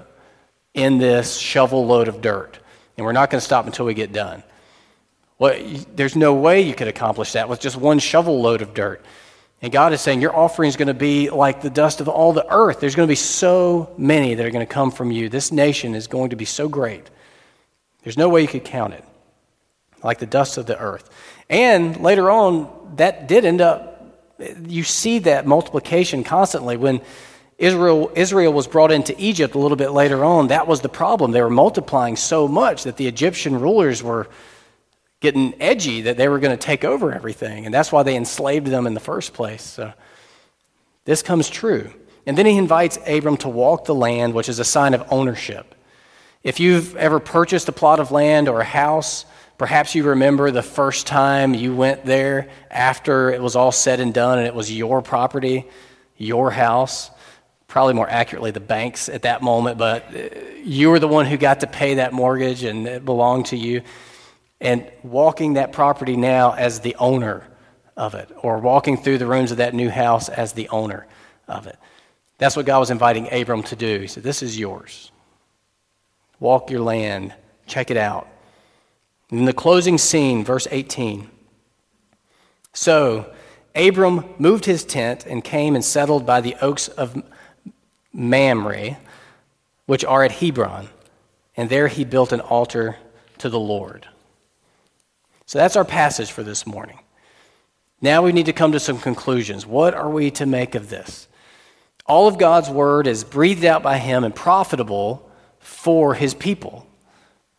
in 0.74 0.98
this 0.98 1.36
shovel 1.36 1.86
load 1.86 2.08
of 2.08 2.20
dirt, 2.20 2.58
and 2.96 3.04
we're 3.04 3.12
not 3.12 3.30
going 3.30 3.40
to 3.40 3.44
stop 3.44 3.66
until 3.66 3.86
we 3.86 3.94
get 3.94 4.12
done. 4.12 4.42
Well, 5.42 5.60
there's 5.96 6.14
no 6.14 6.34
way 6.34 6.60
you 6.60 6.72
could 6.72 6.86
accomplish 6.86 7.32
that 7.32 7.48
with 7.48 7.58
just 7.58 7.76
one 7.76 7.98
shovel 7.98 8.40
load 8.40 8.62
of 8.62 8.74
dirt. 8.74 9.04
And 9.60 9.72
God 9.72 9.92
is 9.92 10.00
saying, 10.00 10.20
Your 10.20 10.36
offering 10.36 10.68
is 10.68 10.76
going 10.76 10.86
to 10.86 10.94
be 10.94 11.30
like 11.30 11.62
the 11.62 11.68
dust 11.68 12.00
of 12.00 12.06
all 12.08 12.32
the 12.32 12.46
earth. 12.48 12.78
There's 12.78 12.94
going 12.94 13.08
to 13.08 13.10
be 13.10 13.16
so 13.16 13.92
many 13.98 14.36
that 14.36 14.46
are 14.46 14.52
going 14.52 14.64
to 14.64 14.72
come 14.72 14.92
from 14.92 15.10
you. 15.10 15.28
This 15.28 15.50
nation 15.50 15.96
is 15.96 16.06
going 16.06 16.30
to 16.30 16.36
be 16.36 16.44
so 16.44 16.68
great. 16.68 17.10
There's 18.04 18.16
no 18.16 18.28
way 18.28 18.42
you 18.42 18.46
could 18.46 18.64
count 18.64 18.94
it, 18.94 19.04
like 20.04 20.20
the 20.20 20.26
dust 20.26 20.58
of 20.58 20.66
the 20.66 20.78
earth. 20.78 21.10
And 21.50 22.00
later 22.00 22.30
on, 22.30 22.92
that 22.98 23.26
did 23.26 23.44
end 23.44 23.60
up, 23.60 24.00
you 24.68 24.84
see 24.84 25.18
that 25.18 25.44
multiplication 25.44 26.22
constantly. 26.22 26.76
When 26.76 27.00
Israel, 27.58 28.12
Israel 28.14 28.52
was 28.52 28.68
brought 28.68 28.92
into 28.92 29.12
Egypt 29.18 29.56
a 29.56 29.58
little 29.58 29.76
bit 29.76 29.90
later 29.90 30.24
on, 30.24 30.46
that 30.48 30.68
was 30.68 30.82
the 30.82 30.88
problem. 30.88 31.32
They 31.32 31.42
were 31.42 31.50
multiplying 31.50 32.14
so 32.14 32.46
much 32.46 32.84
that 32.84 32.96
the 32.96 33.08
Egyptian 33.08 33.58
rulers 33.58 34.04
were 34.04 34.28
getting 35.22 35.54
edgy 35.62 36.02
that 36.02 36.16
they 36.16 36.28
were 36.28 36.40
going 36.40 36.56
to 36.56 36.62
take 36.62 36.84
over 36.84 37.12
everything. 37.12 37.64
And 37.64 37.72
that's 37.72 37.92
why 37.92 38.02
they 38.02 38.16
enslaved 38.16 38.66
them 38.66 38.86
in 38.88 38.92
the 38.92 39.00
first 39.00 39.32
place. 39.32 39.62
So 39.62 39.92
this 41.04 41.22
comes 41.22 41.48
true. 41.48 41.92
And 42.26 42.36
then 42.36 42.44
he 42.44 42.58
invites 42.58 42.98
Abram 43.06 43.36
to 43.38 43.48
walk 43.48 43.84
the 43.84 43.94
land, 43.94 44.34
which 44.34 44.48
is 44.48 44.58
a 44.58 44.64
sign 44.64 44.94
of 44.94 45.04
ownership. 45.10 45.74
If 46.42 46.58
you've 46.58 46.96
ever 46.96 47.20
purchased 47.20 47.68
a 47.68 47.72
plot 47.72 48.00
of 48.00 48.10
land 48.10 48.48
or 48.48 48.60
a 48.60 48.64
house, 48.64 49.24
perhaps 49.58 49.94
you 49.94 50.02
remember 50.02 50.50
the 50.50 50.62
first 50.62 51.06
time 51.06 51.54
you 51.54 51.74
went 51.74 52.04
there 52.04 52.50
after 52.68 53.30
it 53.30 53.40
was 53.40 53.54
all 53.54 53.72
said 53.72 54.00
and 54.00 54.12
done 54.12 54.38
and 54.38 54.46
it 54.46 54.54
was 54.54 54.76
your 54.76 55.02
property, 55.02 55.68
your 56.16 56.50
house. 56.50 57.10
Probably 57.68 57.94
more 57.94 58.10
accurately, 58.10 58.50
the 58.50 58.60
banks 58.60 59.08
at 59.08 59.22
that 59.22 59.40
moment, 59.40 59.78
but 59.78 60.14
uh, 60.14 60.28
you 60.64 60.90
were 60.90 60.98
the 60.98 61.08
one 61.08 61.26
who 61.26 61.36
got 61.36 61.60
to 61.60 61.68
pay 61.68 61.94
that 61.94 62.12
mortgage 62.12 62.64
and 62.64 62.88
it 62.88 63.04
belonged 63.04 63.46
to 63.46 63.56
you 63.56 63.82
and 64.62 64.90
walking 65.02 65.54
that 65.54 65.72
property 65.72 66.16
now 66.16 66.52
as 66.52 66.80
the 66.80 66.94
owner 66.94 67.46
of 67.96 68.14
it, 68.14 68.30
or 68.38 68.58
walking 68.58 68.96
through 68.96 69.18
the 69.18 69.26
rooms 69.26 69.50
of 69.50 69.58
that 69.58 69.74
new 69.74 69.90
house 69.90 70.28
as 70.28 70.52
the 70.52 70.68
owner 70.70 71.06
of 71.48 71.66
it. 71.66 71.76
That's 72.38 72.56
what 72.56 72.64
God 72.64 72.78
was 72.78 72.90
inviting 72.90 73.30
Abram 73.32 73.62
to 73.64 73.76
do. 73.76 74.00
He 74.00 74.06
said, 74.06 74.22
This 74.22 74.42
is 74.42 74.58
yours. 74.58 75.10
Walk 76.40 76.70
your 76.70 76.80
land, 76.80 77.34
check 77.66 77.90
it 77.90 77.96
out. 77.96 78.28
In 79.30 79.44
the 79.44 79.52
closing 79.52 79.98
scene, 79.98 80.44
verse 80.44 80.66
18. 80.70 81.28
So 82.72 83.32
Abram 83.74 84.24
moved 84.38 84.64
his 84.64 84.84
tent 84.84 85.26
and 85.26 85.42
came 85.42 85.74
and 85.74 85.84
settled 85.84 86.24
by 86.24 86.40
the 86.40 86.56
oaks 86.60 86.88
of 86.88 87.20
Mamre, 88.12 88.98
which 89.86 90.04
are 90.04 90.22
at 90.24 90.32
Hebron, 90.32 90.88
and 91.56 91.68
there 91.68 91.88
he 91.88 92.04
built 92.04 92.32
an 92.32 92.40
altar 92.40 92.96
to 93.38 93.48
the 93.48 93.60
Lord. 93.60 94.06
So 95.52 95.58
that's 95.58 95.76
our 95.76 95.84
passage 95.84 96.32
for 96.32 96.42
this 96.42 96.66
morning. 96.66 96.98
Now 98.00 98.22
we 98.22 98.32
need 98.32 98.46
to 98.46 98.54
come 98.54 98.72
to 98.72 98.80
some 98.80 98.98
conclusions. 98.98 99.66
What 99.66 99.92
are 99.92 100.08
we 100.08 100.30
to 100.30 100.46
make 100.46 100.74
of 100.74 100.88
this? 100.88 101.28
All 102.06 102.26
of 102.26 102.38
God's 102.38 102.70
word 102.70 103.06
is 103.06 103.22
breathed 103.22 103.66
out 103.66 103.82
by 103.82 103.98
Him 103.98 104.24
and 104.24 104.34
profitable 104.34 105.30
for 105.58 106.14
His 106.14 106.32
people 106.32 106.86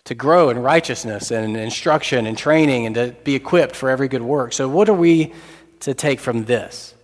to 0.06 0.16
grow 0.16 0.50
in 0.50 0.58
righteousness 0.58 1.30
and 1.30 1.56
instruction 1.56 2.26
and 2.26 2.36
training 2.36 2.88
and 2.88 2.96
to 2.96 3.16
be 3.24 3.36
equipped 3.36 3.76
for 3.76 3.92
every 3.92 4.08
good 4.08 4.24
work. 4.24 4.54
So, 4.54 4.68
what 4.68 4.90
are 4.90 4.96
we 4.96 5.32
to 5.82 5.94
take 5.94 6.20
from 6.20 6.46
this? 6.46 6.96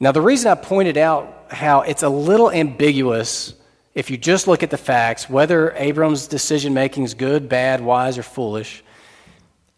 Now, 0.00 0.10
the 0.10 0.22
reason 0.22 0.50
I 0.50 0.54
pointed 0.54 0.96
out 0.96 1.48
how 1.50 1.82
it's 1.82 2.02
a 2.02 2.08
little 2.08 2.50
ambiguous 2.50 3.52
if 3.94 4.10
you 4.10 4.16
just 4.16 4.48
look 4.48 4.62
at 4.62 4.70
the 4.70 4.78
facts, 4.78 5.28
whether 5.28 5.74
Abram's 5.76 6.28
decision 6.28 6.72
making 6.72 7.04
is 7.04 7.12
good, 7.12 7.50
bad, 7.50 7.82
wise, 7.82 8.16
or 8.16 8.22
foolish, 8.22 8.82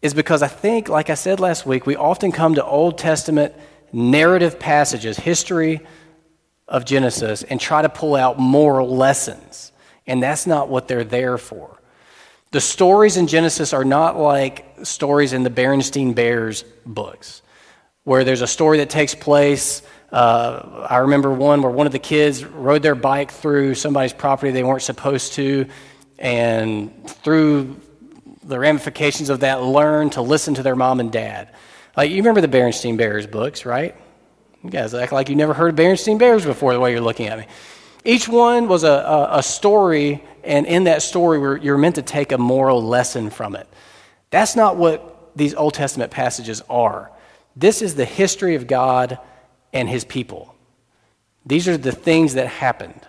is 0.01 0.13
because 0.13 0.41
I 0.41 0.47
think, 0.47 0.89
like 0.89 1.09
I 1.09 1.13
said 1.13 1.39
last 1.39 1.65
week, 1.65 1.85
we 1.85 1.95
often 1.95 2.31
come 2.31 2.55
to 2.55 2.65
Old 2.65 2.97
Testament 2.97 3.53
narrative 3.93 4.59
passages, 4.59 5.17
history 5.17 5.81
of 6.67 6.85
Genesis, 6.85 7.43
and 7.43 7.59
try 7.59 7.81
to 7.81 7.89
pull 7.89 8.15
out 8.15 8.39
moral 8.39 8.95
lessons. 8.95 9.71
And 10.07 10.23
that's 10.23 10.47
not 10.47 10.69
what 10.69 10.87
they're 10.87 11.03
there 11.03 11.37
for. 11.37 11.81
The 12.51 12.61
stories 12.61 13.15
in 13.15 13.27
Genesis 13.27 13.73
are 13.73 13.85
not 13.85 14.17
like 14.17 14.65
stories 14.83 15.33
in 15.33 15.43
the 15.43 15.49
Berenstain 15.49 16.15
Bears 16.15 16.63
books, 16.85 17.41
where 18.03 18.23
there's 18.23 18.41
a 18.41 18.47
story 18.47 18.79
that 18.79 18.89
takes 18.89 19.15
place. 19.15 19.81
Uh, 20.11 20.85
I 20.89 20.97
remember 20.97 21.31
one 21.31 21.61
where 21.61 21.71
one 21.71 21.85
of 21.85 21.93
the 21.93 21.99
kids 21.99 22.43
rode 22.43 22.81
their 22.81 22.95
bike 22.95 23.31
through 23.31 23.75
somebody's 23.75 24.11
property 24.11 24.51
they 24.51 24.63
weren't 24.63 24.81
supposed 24.81 25.33
to, 25.33 25.67
and 26.19 27.07
through 27.07 27.77
the 28.51 28.59
ramifications 28.59 29.29
of 29.29 29.39
that 29.39 29.63
learn 29.63 30.11
to 30.11 30.21
listen 30.21 30.53
to 30.53 30.63
their 30.63 30.75
mom 30.75 30.99
and 30.99 31.11
dad. 31.11 31.49
Like, 31.97 32.11
you 32.11 32.17
remember 32.17 32.41
the 32.41 32.47
Berenstain 32.47 32.97
Bears 32.97 33.25
books, 33.25 33.65
right? 33.65 33.95
You 34.63 34.69
guys 34.69 34.93
act 34.93 35.11
like 35.11 35.29
you 35.29 35.35
never 35.35 35.53
heard 35.53 35.69
of 35.69 35.75
Berenstain 35.75 36.19
Bears 36.19 36.45
before 36.45 36.73
the 36.73 36.79
way 36.79 36.91
you're 36.91 37.01
looking 37.01 37.27
at 37.27 37.39
me. 37.39 37.47
Each 38.05 38.27
one 38.27 38.67
was 38.67 38.83
a, 38.83 38.91
a, 38.91 39.37
a 39.39 39.43
story, 39.43 40.23
and 40.43 40.65
in 40.65 40.83
that 40.83 41.01
story, 41.01 41.61
you're 41.63 41.77
meant 41.77 41.95
to 41.95 42.01
take 42.01 42.31
a 42.31 42.37
moral 42.37 42.83
lesson 42.83 43.29
from 43.29 43.55
it. 43.55 43.67
That's 44.29 44.55
not 44.55 44.77
what 44.77 45.31
these 45.35 45.55
Old 45.55 45.73
Testament 45.73 46.11
passages 46.11 46.61
are. 46.69 47.11
This 47.55 47.81
is 47.81 47.95
the 47.95 48.05
history 48.05 48.55
of 48.55 48.67
God 48.67 49.17
and 49.73 49.89
his 49.89 50.03
people. 50.05 50.55
These 51.45 51.67
are 51.67 51.77
the 51.77 51.91
things 51.91 52.35
that 52.35 52.47
happened. 52.47 53.07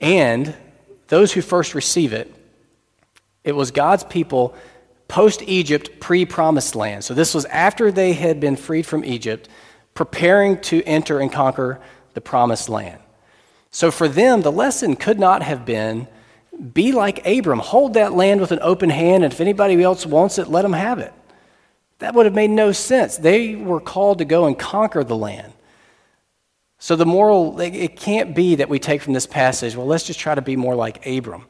And 0.00 0.54
those 1.08 1.32
who 1.32 1.42
first 1.42 1.74
receive 1.74 2.12
it 2.12 2.34
it 3.44 3.52
was 3.52 3.70
God's 3.70 4.04
people 4.04 4.54
post 5.08 5.42
Egypt, 5.42 6.00
pre 6.00 6.24
promised 6.24 6.74
land. 6.74 7.04
So 7.04 7.14
this 7.14 7.34
was 7.34 7.44
after 7.46 7.92
they 7.92 8.12
had 8.14 8.40
been 8.40 8.56
freed 8.56 8.86
from 8.86 9.04
Egypt, 9.04 9.48
preparing 9.94 10.60
to 10.62 10.82
enter 10.84 11.20
and 11.20 11.30
conquer 11.30 11.80
the 12.14 12.20
promised 12.20 12.68
land. 12.68 13.00
So 13.70 13.90
for 13.90 14.08
them, 14.08 14.42
the 14.42 14.52
lesson 14.52 14.96
could 14.96 15.18
not 15.18 15.42
have 15.42 15.64
been 15.64 16.08
be 16.72 16.92
like 16.92 17.26
Abram, 17.26 17.58
hold 17.58 17.94
that 17.94 18.12
land 18.12 18.40
with 18.40 18.52
an 18.52 18.58
open 18.62 18.90
hand, 18.90 19.24
and 19.24 19.32
if 19.32 19.40
anybody 19.40 19.82
else 19.82 20.04
wants 20.04 20.38
it, 20.38 20.48
let 20.48 20.62
them 20.62 20.74
have 20.74 20.98
it. 20.98 21.12
That 21.98 22.14
would 22.14 22.26
have 22.26 22.34
made 22.34 22.50
no 22.50 22.72
sense. 22.72 23.16
They 23.16 23.54
were 23.54 23.80
called 23.80 24.18
to 24.18 24.24
go 24.24 24.46
and 24.46 24.58
conquer 24.58 25.02
the 25.02 25.16
land. 25.16 25.52
So 26.78 26.96
the 26.96 27.06
moral, 27.06 27.60
it 27.60 27.96
can't 27.96 28.34
be 28.34 28.56
that 28.56 28.68
we 28.68 28.78
take 28.78 29.02
from 29.02 29.12
this 29.12 29.26
passage, 29.26 29.76
well, 29.76 29.86
let's 29.86 30.04
just 30.04 30.18
try 30.18 30.34
to 30.34 30.42
be 30.42 30.56
more 30.56 30.74
like 30.74 31.06
Abram. 31.06 31.46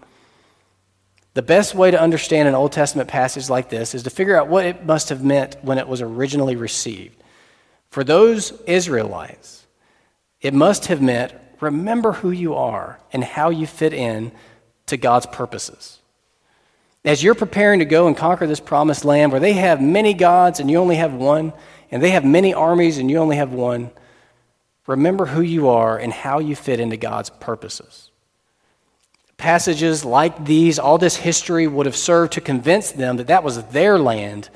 The 1.34 1.42
best 1.42 1.74
way 1.74 1.90
to 1.90 2.00
understand 2.00 2.48
an 2.48 2.54
Old 2.54 2.72
Testament 2.72 3.08
passage 3.08 3.48
like 3.48 3.70
this 3.70 3.94
is 3.94 4.02
to 4.02 4.10
figure 4.10 4.36
out 4.36 4.48
what 4.48 4.66
it 4.66 4.84
must 4.84 5.08
have 5.08 5.24
meant 5.24 5.56
when 5.62 5.78
it 5.78 5.88
was 5.88 6.02
originally 6.02 6.56
received. 6.56 7.22
For 7.88 8.04
those 8.04 8.52
Israelites, 8.66 9.66
it 10.40 10.52
must 10.52 10.86
have 10.86 11.00
meant 11.00 11.32
remember 11.60 12.12
who 12.12 12.30
you 12.30 12.54
are 12.54 12.98
and 13.12 13.22
how 13.22 13.50
you 13.50 13.66
fit 13.66 13.92
in 13.92 14.32
to 14.86 14.96
God's 14.96 15.26
purposes. 15.26 16.00
As 17.04 17.22
you're 17.22 17.34
preparing 17.34 17.78
to 17.78 17.84
go 17.84 18.06
and 18.06 18.16
conquer 18.16 18.46
this 18.46 18.60
promised 18.60 19.04
land 19.04 19.32
where 19.32 19.40
they 19.40 19.54
have 19.54 19.80
many 19.80 20.14
gods 20.14 20.60
and 20.60 20.70
you 20.70 20.78
only 20.78 20.96
have 20.96 21.12
one, 21.12 21.52
and 21.90 22.02
they 22.02 22.10
have 22.10 22.24
many 22.24 22.54
armies 22.54 22.98
and 22.98 23.10
you 23.10 23.18
only 23.18 23.36
have 23.36 23.52
one, 23.52 23.90
remember 24.86 25.26
who 25.26 25.40
you 25.40 25.68
are 25.68 25.98
and 25.98 26.12
how 26.12 26.38
you 26.38 26.54
fit 26.54 26.80
into 26.80 26.96
God's 26.96 27.30
purposes. 27.30 28.11
Passages 29.42 30.04
like 30.04 30.44
these, 30.44 30.78
all 30.78 30.98
this 30.98 31.16
history 31.16 31.66
would 31.66 31.86
have 31.86 31.96
served 31.96 32.34
to 32.34 32.40
convince 32.40 32.92
them 32.92 33.16
that 33.16 33.26
that 33.26 33.42
was 33.42 33.60
their 33.64 33.98
land 33.98 34.48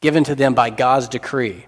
given 0.00 0.22
to 0.22 0.36
them 0.36 0.54
by 0.54 0.70
God's 0.70 1.08
decree. 1.08 1.66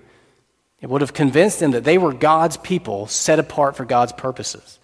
It 0.81 0.89
would 0.89 1.01
have 1.01 1.13
convinced 1.13 1.59
them 1.59 1.73
that 1.73 1.83
they 1.83 1.99
were 1.99 2.13
God's 2.13 2.57
people 2.59 3.09
set 3.09 3.41
apart 3.41 3.75
for 3.75 3.85
God's 3.85 4.13
purposes. 4.13 4.79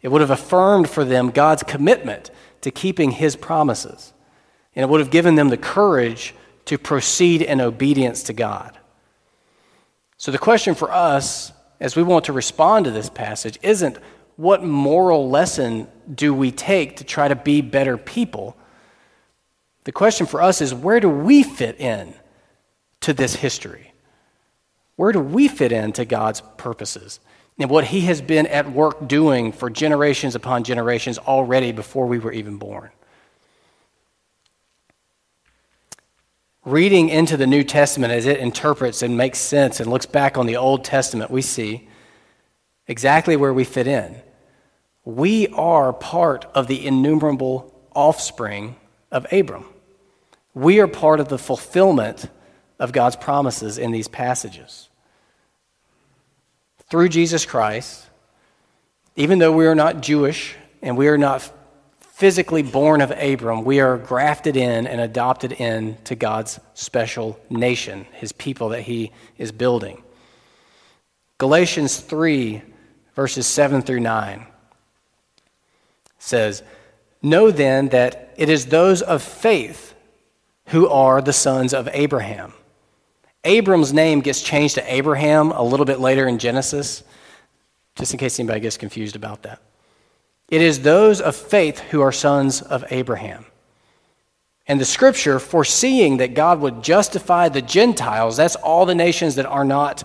It 0.00 0.12
would 0.12 0.20
have 0.20 0.30
affirmed 0.30 0.88
for 0.88 1.04
them 1.04 1.32
God's 1.32 1.64
commitment 1.64 2.30
to 2.60 2.70
keeping 2.70 3.10
his 3.10 3.34
promises. 3.34 4.12
And 4.76 4.84
it 4.84 4.88
would 4.88 5.00
have 5.00 5.10
given 5.10 5.34
them 5.34 5.48
the 5.48 5.56
courage 5.56 6.36
to 6.66 6.78
proceed 6.78 7.42
in 7.42 7.60
obedience 7.60 8.22
to 8.22 8.32
God. 8.32 8.78
So, 10.18 10.30
the 10.30 10.38
question 10.38 10.76
for 10.76 10.92
us, 10.92 11.50
as 11.80 11.96
we 11.96 12.04
want 12.04 12.26
to 12.26 12.32
respond 12.32 12.84
to 12.84 12.92
this 12.92 13.10
passage, 13.10 13.58
isn't 13.60 13.98
what 14.36 14.64
moral 14.64 15.28
lesson 15.28 15.88
do 16.12 16.34
we 16.34 16.50
take 16.50 16.96
to 16.96 17.04
try 17.04 17.28
to 17.28 17.36
be 17.36 17.60
better 17.60 17.96
people? 17.96 18.56
The 19.84 19.92
question 19.92 20.26
for 20.26 20.42
us 20.42 20.60
is 20.60 20.74
where 20.74 21.00
do 21.00 21.08
we 21.08 21.42
fit 21.42 21.80
in 21.80 22.14
to 23.00 23.12
this 23.12 23.36
history? 23.36 23.92
Where 24.96 25.12
do 25.12 25.20
we 25.20 25.48
fit 25.48 25.72
into 25.72 26.04
God's 26.04 26.40
purposes? 26.56 27.20
and 27.58 27.70
what 27.70 27.84
he 27.84 28.02
has 28.02 28.20
been 28.20 28.46
at 28.48 28.72
work 28.72 29.06
doing 29.06 29.52
for 29.52 29.70
generations 29.70 30.34
upon 30.34 30.64
generations 30.64 31.18
already 31.18 31.72
before 31.72 32.06
we 32.06 32.18
were 32.18 32.32
even 32.32 32.58
born. 32.58 32.90
Reading 36.64 37.10
into 37.10 37.36
the 37.36 37.46
New 37.46 37.62
Testament 37.62 38.12
as 38.12 38.26
it 38.26 38.38
interprets 38.38 39.02
and 39.02 39.16
makes 39.16 39.38
sense 39.38 39.80
and 39.80 39.90
looks 39.90 40.06
back 40.06 40.38
on 40.38 40.46
the 40.46 40.56
Old 40.56 40.84
Testament, 40.84 41.30
we 41.30 41.42
see 41.42 41.88
exactly 42.86 43.36
where 43.36 43.54
we 43.54 43.64
fit 43.64 43.86
in. 43.86 44.16
We 45.04 45.48
are 45.48 45.92
part 45.92 46.46
of 46.54 46.66
the 46.66 46.86
innumerable 46.86 47.74
offspring 47.94 48.76
of 49.10 49.26
Abram. 49.32 49.66
We 50.54 50.80
are 50.80 50.88
part 50.88 51.20
of 51.20 51.28
the 51.28 51.38
fulfillment 51.38 52.28
of 52.78 52.92
God's 52.92 53.16
promises 53.16 53.78
in 53.78 53.90
these 53.90 54.08
passages 54.08 54.88
through 56.94 57.08
Jesus 57.08 57.44
Christ, 57.44 58.06
even 59.16 59.38
though 59.38 59.50
we 59.50 59.66
are 59.66 59.74
not 59.74 60.00
Jewish 60.00 60.54
and 60.82 60.96
we 60.96 61.08
are 61.08 61.18
not 61.18 61.50
physically 61.98 62.62
born 62.62 63.00
of 63.00 63.10
Abram, 63.10 63.64
we 63.64 63.80
are 63.80 63.98
grafted 63.98 64.56
in 64.56 64.86
and 64.86 65.00
adopted 65.00 65.52
in 65.52 65.96
to 66.04 66.14
God's 66.14 66.60
special 66.74 67.38
nation, 67.50 68.06
his 68.12 68.30
people 68.30 68.68
that 68.68 68.82
he 68.82 69.10
is 69.38 69.50
building. 69.50 70.02
Galatians 71.38 71.96
3, 71.96 72.62
verses 73.14 73.46
7 73.46 73.82
through 73.82 74.00
9 74.00 74.46
says, 76.18 76.62
Know 77.22 77.50
then 77.50 77.88
that 77.88 78.34
it 78.36 78.48
is 78.48 78.66
those 78.66 79.02
of 79.02 79.22
faith 79.22 79.94
who 80.68 80.88
are 80.88 81.20
the 81.20 81.32
sons 81.32 81.74
of 81.74 81.88
Abraham. 81.92 82.52
Abram's 83.44 83.92
name 83.92 84.20
gets 84.20 84.42
changed 84.42 84.76
to 84.76 84.94
Abraham 84.94 85.50
a 85.52 85.62
little 85.62 85.86
bit 85.86 86.00
later 86.00 86.26
in 86.26 86.38
Genesis, 86.38 87.04
just 87.96 88.12
in 88.12 88.18
case 88.18 88.38
anybody 88.40 88.60
gets 88.60 88.78
confused 88.78 89.16
about 89.16 89.42
that. 89.42 89.60
It 90.48 90.62
is 90.62 90.80
those 90.80 91.20
of 91.20 91.36
faith 91.36 91.78
who 91.78 92.00
are 92.00 92.12
sons 92.12 92.62
of 92.62 92.84
Abraham. 92.90 93.46
And 94.66 94.80
the 94.80 94.86
scripture, 94.86 95.38
foreseeing 95.38 96.16
that 96.18 96.34
God 96.34 96.60
would 96.60 96.82
justify 96.82 97.50
the 97.50 97.60
Gentiles, 97.60 98.38
that's 98.38 98.56
all 98.56 98.86
the 98.86 98.94
nations 98.94 99.34
that 99.34 99.46
are 99.46 99.64
not 99.64 100.04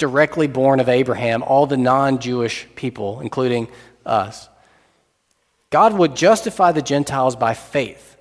directly 0.00 0.48
born 0.48 0.80
of 0.80 0.88
Abraham, 0.88 1.44
all 1.44 1.66
the 1.66 1.76
non 1.76 2.18
Jewish 2.18 2.66
people, 2.74 3.20
including 3.20 3.68
us. 4.04 4.48
God 5.70 5.94
would 5.94 6.16
justify 6.16 6.72
the 6.72 6.82
Gentiles 6.82 7.36
by 7.36 7.54
faith. 7.54 8.16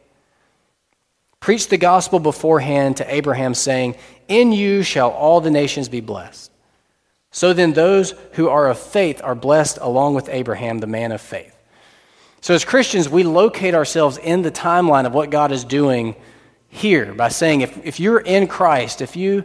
Preach 1.39 1.69
the 1.69 1.77
gospel 1.77 2.19
beforehand 2.19 2.97
to 2.97 3.13
Abraham, 3.13 3.55
saying, 3.55 3.95
in 4.27 4.51
you 4.51 4.83
shall 4.83 5.09
all 5.09 5.41
the 5.41 5.49
nations 5.49 5.89
be 5.89 6.01
blessed. 6.01 6.51
So 7.31 7.53
then, 7.53 7.73
those 7.73 8.13
who 8.33 8.49
are 8.49 8.69
of 8.69 8.79
faith 8.79 9.21
are 9.23 9.35
blessed 9.35 9.79
along 9.81 10.15
with 10.15 10.29
Abraham, 10.29 10.79
the 10.79 10.87
man 10.87 11.11
of 11.11 11.21
faith. 11.21 11.55
So, 12.41 12.53
as 12.53 12.65
Christians, 12.65 13.07
we 13.07 13.23
locate 13.23 13.75
ourselves 13.75 14.17
in 14.17 14.41
the 14.41 14.51
timeline 14.51 15.05
of 15.05 15.13
what 15.13 15.29
God 15.29 15.51
is 15.51 15.63
doing 15.63 16.15
here 16.69 17.13
by 17.13 17.29
saying, 17.29 17.61
if, 17.61 17.85
if 17.85 17.99
you're 17.99 18.19
in 18.19 18.47
Christ, 18.47 19.01
if 19.01 19.15
you 19.15 19.43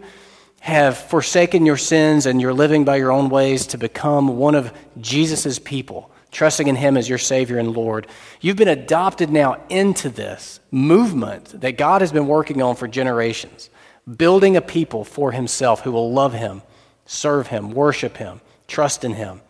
have 0.65 0.97
forsaken 0.97 1.67
your 1.67 1.77
sins 1.77 2.25
and 2.25 2.41
you're 2.41 2.55
living 2.55 2.87
by 2.87 2.97
your 2.97 3.13
own 3.13 3.29
ways 3.29 3.67
to 3.67 3.77
become 3.77 4.39
one 4.39 4.55
of 4.55 4.73
Jesus' 4.99 5.59
people, 5.59 6.11
trusting 6.31 6.69
in 6.69 6.75
Him 6.75 6.97
as 6.97 7.07
your 7.07 7.19
Savior 7.19 7.59
and 7.59 7.77
Lord, 7.77 8.07
you've 8.41 8.57
been 8.57 8.69
adopted 8.69 9.29
now 9.29 9.63
into 9.69 10.09
this 10.09 10.61
movement 10.71 11.61
that 11.61 11.77
God 11.77 12.01
has 12.01 12.13
been 12.13 12.27
working 12.27 12.63
on 12.63 12.77
for 12.77 12.89
generations 12.89 13.69
building 14.17 14.57
a 14.57 14.63
people 14.63 15.05
for 15.05 15.33
himself 15.33 15.81
who 15.83 15.93
will 15.93 16.13
love 16.13 16.33
him, 16.33 16.63
serve 17.05 17.49
him, 17.49 17.71
worship 17.71 18.17
him, 18.17 18.41
trust 18.67 19.05
in 19.05 19.13
him. 19.13 19.43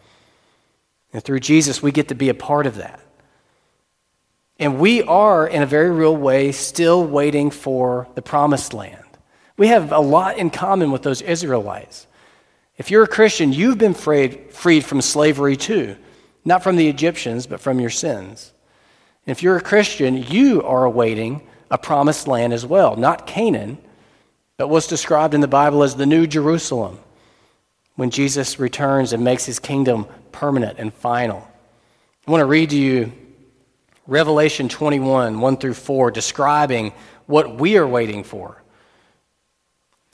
And 1.13 1.23
through 1.23 1.41
Jesus, 1.41 1.81
we 1.81 1.93
get 1.93 2.09
to 2.09 2.17
be 2.17 2.29
a 2.29 2.35
part 2.35 2.67
of 2.67 2.77
that. 2.77 3.01
And 4.59 4.81
we 4.81 5.03
are, 5.03 5.47
in 5.47 5.63
a 5.63 5.67
very 5.67 5.91
real 5.91 6.17
way, 6.17 6.51
still 6.51 7.07
waiting 7.07 7.53
for 7.53 8.09
the 8.17 8.23
promised 8.23 8.75
land. 8.75 9.04
We 9.57 9.69
have 9.69 9.93
a 9.93 10.01
lot 10.01 10.39
in 10.39 10.51
common 10.51 10.91
with 10.91 11.03
those 11.03 11.23
Israelites. 11.23 12.07
If 12.77 12.91
you're 12.91 13.05
a 13.05 13.09
Christian, 13.09 13.53
you've 13.53 13.79
been 13.79 13.95
freed, 13.95 14.53
freed 14.53 14.85
from 14.85 15.01
slavery 15.01 15.57
too, 15.57 15.97
not 16.45 16.63
from 16.63 16.77
the 16.77 16.89
Egyptians, 16.89 17.47
but 17.47 17.61
from 17.61 17.79
your 17.79 17.91
sins. 17.91 18.53
If 19.27 19.43
you're 19.43 19.57
a 19.57 19.63
Christian, 19.63 20.23
you 20.23 20.63
are 20.65 20.85
awaiting 20.85 21.47
a 21.71 21.79
promised 21.79 22.27
land 22.27 22.53
as 22.53 22.67
well, 22.67 22.97
not 22.97 23.27
Canaan, 23.27 23.79
but 24.57 24.69
what's 24.69 24.87
described 24.87 25.35
in 25.35 25.41
the 25.41 25.49
Bible 25.49 25.83
as 25.83 25.95
the 25.95 26.07
New 26.07 26.27
Jerusalem 26.27 26.99
when 27.97 28.11
Jesus 28.11 28.59
returns 28.59 29.13
and 29.13 29.23
makes 29.23 29.45
his 29.45 29.59
kingdom 29.59 30.07
permanent 30.33 30.79
and 30.79 30.93
final. 30.93 31.47
I 32.27 32.31
want 32.31 32.41
to 32.41 32.47
read 32.47 32.71
to 32.71 32.77
you 32.77 33.13
Revelation 34.07 34.69
21, 34.69 35.41
1 35.41 35.57
through 35.57 35.75
4, 35.75 36.11
describing 36.11 36.93
what 37.27 37.57
we 37.57 37.79
are 37.79 37.87
waiting 37.87 38.25
for. 38.25 38.64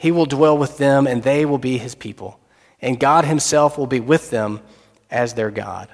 He 0.00 0.12
will 0.12 0.24
dwell 0.24 0.56
with 0.56 0.78
them, 0.78 1.06
and 1.06 1.22
they 1.22 1.44
will 1.44 1.58
be 1.58 1.76
his 1.76 1.94
people. 1.94 2.40
And 2.80 2.98
God 2.98 3.26
himself 3.26 3.76
will 3.76 3.86
be 3.86 4.00
with 4.00 4.30
them 4.30 4.60
as 5.10 5.34
their 5.34 5.50
God. 5.50 5.88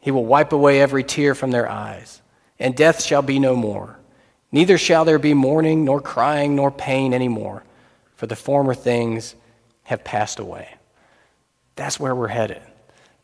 He 0.00 0.10
will 0.10 0.26
wipe 0.26 0.52
away 0.52 0.82
every 0.82 1.02
tear 1.02 1.34
from 1.34 1.50
their 1.50 1.66
eyes, 1.66 2.20
and 2.58 2.76
death 2.76 3.02
shall 3.02 3.22
be 3.22 3.38
no 3.38 3.56
more. 3.56 3.98
Neither 4.52 4.76
shall 4.76 5.06
there 5.06 5.18
be 5.18 5.32
mourning, 5.32 5.82
nor 5.82 6.02
crying, 6.02 6.54
nor 6.54 6.70
pain 6.70 7.14
anymore, 7.14 7.62
for 8.16 8.26
the 8.26 8.36
former 8.36 8.74
things 8.74 9.34
have 9.84 10.04
passed 10.04 10.38
away. 10.38 10.68
That's 11.76 11.98
where 11.98 12.14
we're 12.14 12.28
headed. 12.28 12.60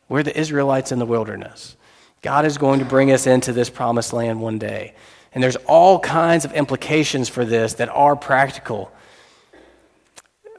We're 0.08 0.22
the 0.22 0.40
Israelites 0.40 0.90
in 0.90 0.98
the 0.98 1.04
wilderness. 1.04 1.76
God 2.22 2.46
is 2.46 2.56
going 2.56 2.78
to 2.78 2.86
bring 2.86 3.12
us 3.12 3.26
into 3.26 3.52
this 3.52 3.68
promised 3.68 4.14
land 4.14 4.40
one 4.40 4.58
day. 4.58 4.94
And 5.34 5.44
there's 5.44 5.56
all 5.66 5.98
kinds 5.98 6.46
of 6.46 6.54
implications 6.54 7.28
for 7.28 7.44
this 7.44 7.74
that 7.74 7.90
are 7.90 8.16
practical. 8.16 8.90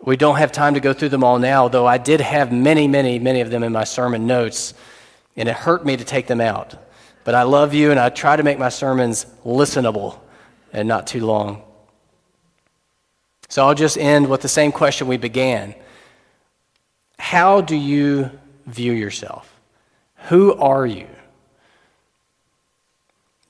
We 0.08 0.16
don't 0.16 0.38
have 0.38 0.54
time 0.54 0.76
to 0.76 0.80
go 0.80 0.94
through 0.94 1.10
them 1.10 1.26
all 1.26 1.38
now, 1.38 1.68
though 1.68 1.86
I 1.86 1.98
did 1.98 2.22
have 2.22 2.50
many, 2.50 2.88
many, 2.88 3.20
many 3.20 3.42
of 3.42 3.50
them 3.50 3.62
in 3.62 3.74
my 3.74 3.84
sermon 3.84 4.26
notes, 4.26 4.74
and 5.36 5.50
it 5.50 5.54
hurt 5.54 5.86
me 5.86 5.98
to 5.98 6.06
take 6.06 6.28
them 6.28 6.40
out. 6.40 6.76
But 7.26 7.36
I 7.36 7.44
love 7.44 7.74
you, 7.74 7.92
and 7.92 8.00
I 8.00 8.08
try 8.08 8.38
to 8.38 8.42
make 8.42 8.58
my 8.58 8.70
sermons 8.70 9.26
listenable 9.44 10.18
and 10.72 10.88
not 10.88 11.08
too 11.08 11.26
long. 11.26 11.62
So 13.50 13.68
I'll 13.68 13.76
just 13.76 13.98
end 13.98 14.30
with 14.30 14.40
the 14.40 14.48
same 14.48 14.72
question 14.72 15.08
we 15.08 15.18
began 15.18 15.76
How 17.20 17.60
do 17.60 17.76
you 17.76 18.32
view 18.66 18.94
yourself? 18.94 19.60
Who 20.30 20.54
are 20.54 20.86
you? 20.86 21.08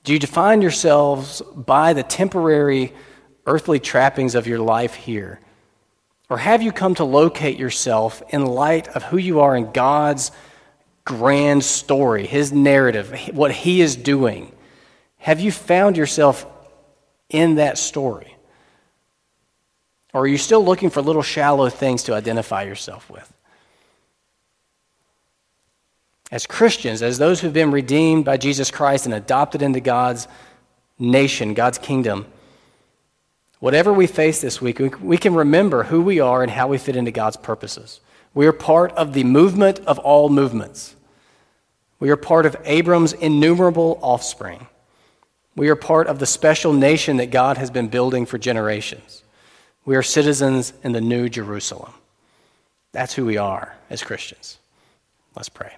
Do 0.02 0.12
you 0.12 0.18
define 0.18 0.60
yourselves 0.60 1.40
by 1.54 1.92
the 1.92 2.02
temporary 2.02 2.94
earthly 3.46 3.78
trappings 3.78 4.34
of 4.34 4.48
your 4.48 4.58
life 4.58 4.94
here? 4.94 5.38
Or 6.28 6.38
have 6.38 6.62
you 6.62 6.72
come 6.72 6.94
to 6.96 7.04
locate 7.04 7.58
yourself 7.58 8.22
in 8.30 8.44
light 8.44 8.88
of 8.88 9.02
who 9.04 9.16
you 9.16 9.40
are 9.40 9.56
in 9.56 9.72
God's 9.72 10.30
grand 11.04 11.64
story, 11.64 12.26
His 12.26 12.52
narrative, 12.52 13.30
what 13.32 13.50
He 13.50 13.80
is 13.80 13.96
doing? 13.96 14.52
Have 15.18 15.40
you 15.40 15.50
found 15.50 15.96
yourself 15.96 16.46
in 17.30 17.56
that 17.56 17.78
story? 17.78 18.34
Or 20.12 20.22
are 20.22 20.26
you 20.26 20.38
still 20.38 20.64
looking 20.64 20.90
for 20.90 21.00
little 21.00 21.22
shallow 21.22 21.68
things 21.70 22.02
to 22.04 22.14
identify 22.14 22.62
yourself 22.62 23.08
with? 23.08 23.32
As 26.30 26.46
Christians, 26.46 27.02
as 27.02 27.16
those 27.16 27.40
who've 27.40 27.52
been 27.52 27.70
redeemed 27.70 28.26
by 28.26 28.36
Jesus 28.36 28.70
Christ 28.70 29.06
and 29.06 29.14
adopted 29.14 29.62
into 29.62 29.80
God's 29.80 30.28
nation, 30.98 31.54
God's 31.54 31.78
kingdom, 31.78 32.26
whatever 33.60 33.92
we 33.92 34.06
face 34.06 34.40
this 34.40 34.60
week, 34.60 34.80
we 35.00 35.16
can 35.16 35.34
remember 35.34 35.84
who 35.84 36.02
we 36.02 36.20
are 36.20 36.42
and 36.42 36.50
how 36.50 36.68
we 36.68 36.78
fit 36.78 36.96
into 36.96 37.10
God's 37.10 37.36
purposes. 37.36 38.00
We 38.34 38.46
are 38.46 38.52
part 38.52 38.92
of 38.92 39.14
the 39.14 39.24
movement 39.24 39.80
of 39.80 39.98
all 39.98 40.28
movements. 40.28 40.94
We 42.00 42.10
are 42.10 42.16
part 42.16 42.46
of 42.46 42.56
Abram's 42.64 43.12
innumerable 43.12 43.98
offspring. 44.02 44.68
We 45.56 45.68
are 45.68 45.76
part 45.76 46.06
of 46.06 46.20
the 46.20 46.26
special 46.26 46.72
nation 46.72 47.16
that 47.16 47.32
God 47.32 47.58
has 47.58 47.70
been 47.70 47.88
building 47.88 48.26
for 48.26 48.38
generations. 48.38 49.24
We 49.84 49.96
are 49.96 50.02
citizens 50.02 50.72
in 50.84 50.92
the 50.92 51.00
New 51.00 51.28
Jerusalem. 51.28 51.92
That's 52.92 53.14
who 53.14 53.24
we 53.24 53.38
are 53.38 53.74
as 53.90 54.02
Christians. 54.02 54.58
Let's 55.34 55.48
pray. 55.48 55.74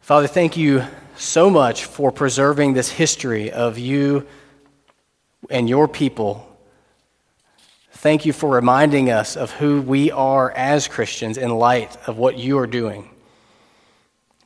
Father, 0.00 0.26
thank 0.26 0.56
you 0.56 0.84
so 1.16 1.50
much 1.50 1.84
for 1.84 2.10
preserving 2.12 2.74
this 2.74 2.90
history 2.90 3.50
of 3.50 3.78
you 3.78 4.26
and 5.50 5.68
your 5.68 5.88
people. 5.88 6.48
Thank 7.90 8.26
you 8.26 8.32
for 8.32 8.50
reminding 8.50 9.10
us 9.10 9.36
of 9.36 9.50
who 9.52 9.80
we 9.80 10.10
are 10.10 10.50
as 10.50 10.88
Christians 10.88 11.38
in 11.38 11.50
light 11.50 11.96
of 12.06 12.18
what 12.18 12.38
you 12.38 12.58
are 12.58 12.66
doing. 12.66 13.10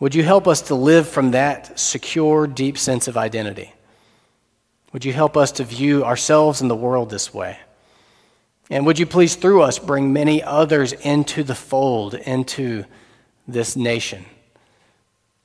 Would 0.01 0.15
you 0.15 0.23
help 0.23 0.47
us 0.47 0.63
to 0.63 0.75
live 0.75 1.09
from 1.09 1.33
that 1.33 1.79
secure, 1.79 2.47
deep 2.47 2.79
sense 2.79 3.09
of 3.09 3.17
identity? 3.17 3.73
Would 4.93 5.05
you 5.05 5.13
help 5.13 5.37
us 5.37 5.53
to 5.53 5.65
view 5.65 6.05
ourselves 6.05 6.61
and 6.61 6.71
the 6.71 6.77
world 6.77 7.11
this 7.11 7.35
way? 7.35 7.59
And 8.71 8.87
would 8.87 8.99
you 8.99 9.07
please, 9.07 9.35
through 9.35 9.63
us, 9.63 9.79
bring 9.79 10.13
many 10.13 10.43
others 10.43 10.93
into 10.93 11.43
the 11.43 11.55
fold, 11.55 12.15
into 12.15 12.85
this 13.47 13.77
nation, 13.77 14.25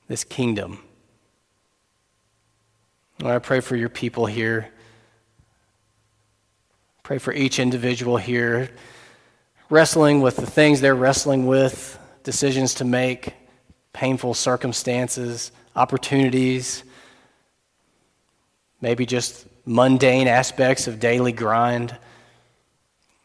this 0.08 0.24
kingdom? 0.24 0.78
Lord, 3.20 3.34
I 3.34 3.38
pray 3.38 3.60
for 3.60 3.76
your 3.76 3.88
people 3.88 4.26
here. 4.26 4.68
Pray 7.04 7.18
for 7.18 7.34
each 7.34 7.58
individual 7.58 8.16
here, 8.16 8.70
wrestling 9.68 10.22
with 10.22 10.36
the 10.36 10.46
things 10.46 10.80
they're 10.80 10.94
wrestling 10.94 11.46
with, 11.46 11.98
decisions 12.22 12.72
to 12.72 12.84
make 12.86 13.34
painful 13.92 14.32
circumstances, 14.32 15.52
opportunities, 15.76 16.82
maybe 18.80 19.04
just 19.04 19.46
mundane 19.66 20.26
aspects 20.28 20.88
of 20.88 20.98
daily 20.98 21.30
grind. 21.30 21.94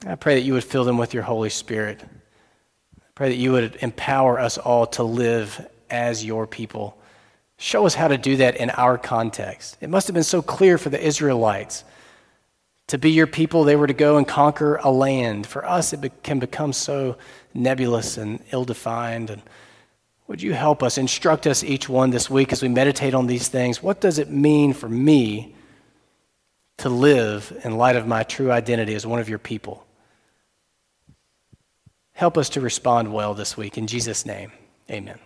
I 0.06 0.16
pray 0.16 0.36
that 0.36 0.42
you 0.42 0.56
would 0.56 0.66
fill 0.66 0.84
them 0.84 0.98
with 0.98 1.14
your 1.14 1.24
Holy 1.24 1.50
Spirit. 1.50 2.04
I 2.04 3.06
pray 3.16 3.30
that 3.30 3.38
you 3.38 3.54
would 3.54 3.78
empower 3.78 4.42
us 4.42 4.58
all 4.58 4.88
to 4.88 5.04
live 5.04 5.66
as 5.90 6.26
your 6.26 6.46
people. 6.48 7.02
Show 7.58 7.86
us 7.86 7.96
how 7.96 8.10
to 8.10 8.18
do 8.18 8.36
that 8.38 8.58
in 8.58 8.72
our 8.72 8.98
context. 8.98 9.78
It 9.80 9.90
must 9.90 10.08
have 10.08 10.14
been 10.14 10.24
so 10.24 10.42
clear 10.42 10.78
for 10.78 10.90
the 10.90 11.02
Israelites 11.02 11.86
to 12.90 12.98
be 12.98 13.12
your 13.12 13.28
people, 13.28 13.64
they 13.64 13.76
were 13.76 13.88
to 13.88 13.94
go 13.94 14.18
and 14.18 14.28
conquer 14.28 14.78
a 14.78 14.90
land. 14.90 15.46
For 15.46 15.64
us, 15.64 15.94
it 15.94 16.02
be- 16.02 16.12
can 16.24 16.40
become 16.40 16.74
so 16.74 17.18
nebulous 17.54 18.18
and 18.18 18.44
ill 18.52 18.66
defined. 18.66 19.30
And 19.30 19.44
would 20.28 20.42
you 20.42 20.54
help 20.54 20.82
us, 20.82 20.98
instruct 20.98 21.46
us 21.46 21.64
each 21.64 21.88
one 21.88 22.10
this 22.10 22.30
week 22.30 22.52
as 22.52 22.64
we 22.64 22.68
meditate 22.68 23.14
on 23.14 23.28
these 23.28 23.48
things? 23.48 23.84
What 23.84 24.02
does 24.02 24.18
it 24.18 24.30
mean 24.30 24.74
for 24.74 24.90
me 24.90 25.56
to 26.78 26.90
live 26.90 27.56
in 27.64 27.78
light 27.78 27.96
of 27.96 28.08
my 28.08 28.24
true 28.24 28.52
identity 28.52 28.96
as 28.96 29.06
one 29.06 29.20
of 29.20 29.30
your 29.30 29.40
people? 29.40 29.86
Help 32.14 32.38
us 32.38 32.50
to 32.50 32.62
respond 32.62 33.14
well 33.14 33.36
this 33.36 33.56
week. 33.56 33.78
In 33.78 33.86
Jesus' 33.86 34.26
name, 34.26 34.52
amen. 34.90 35.20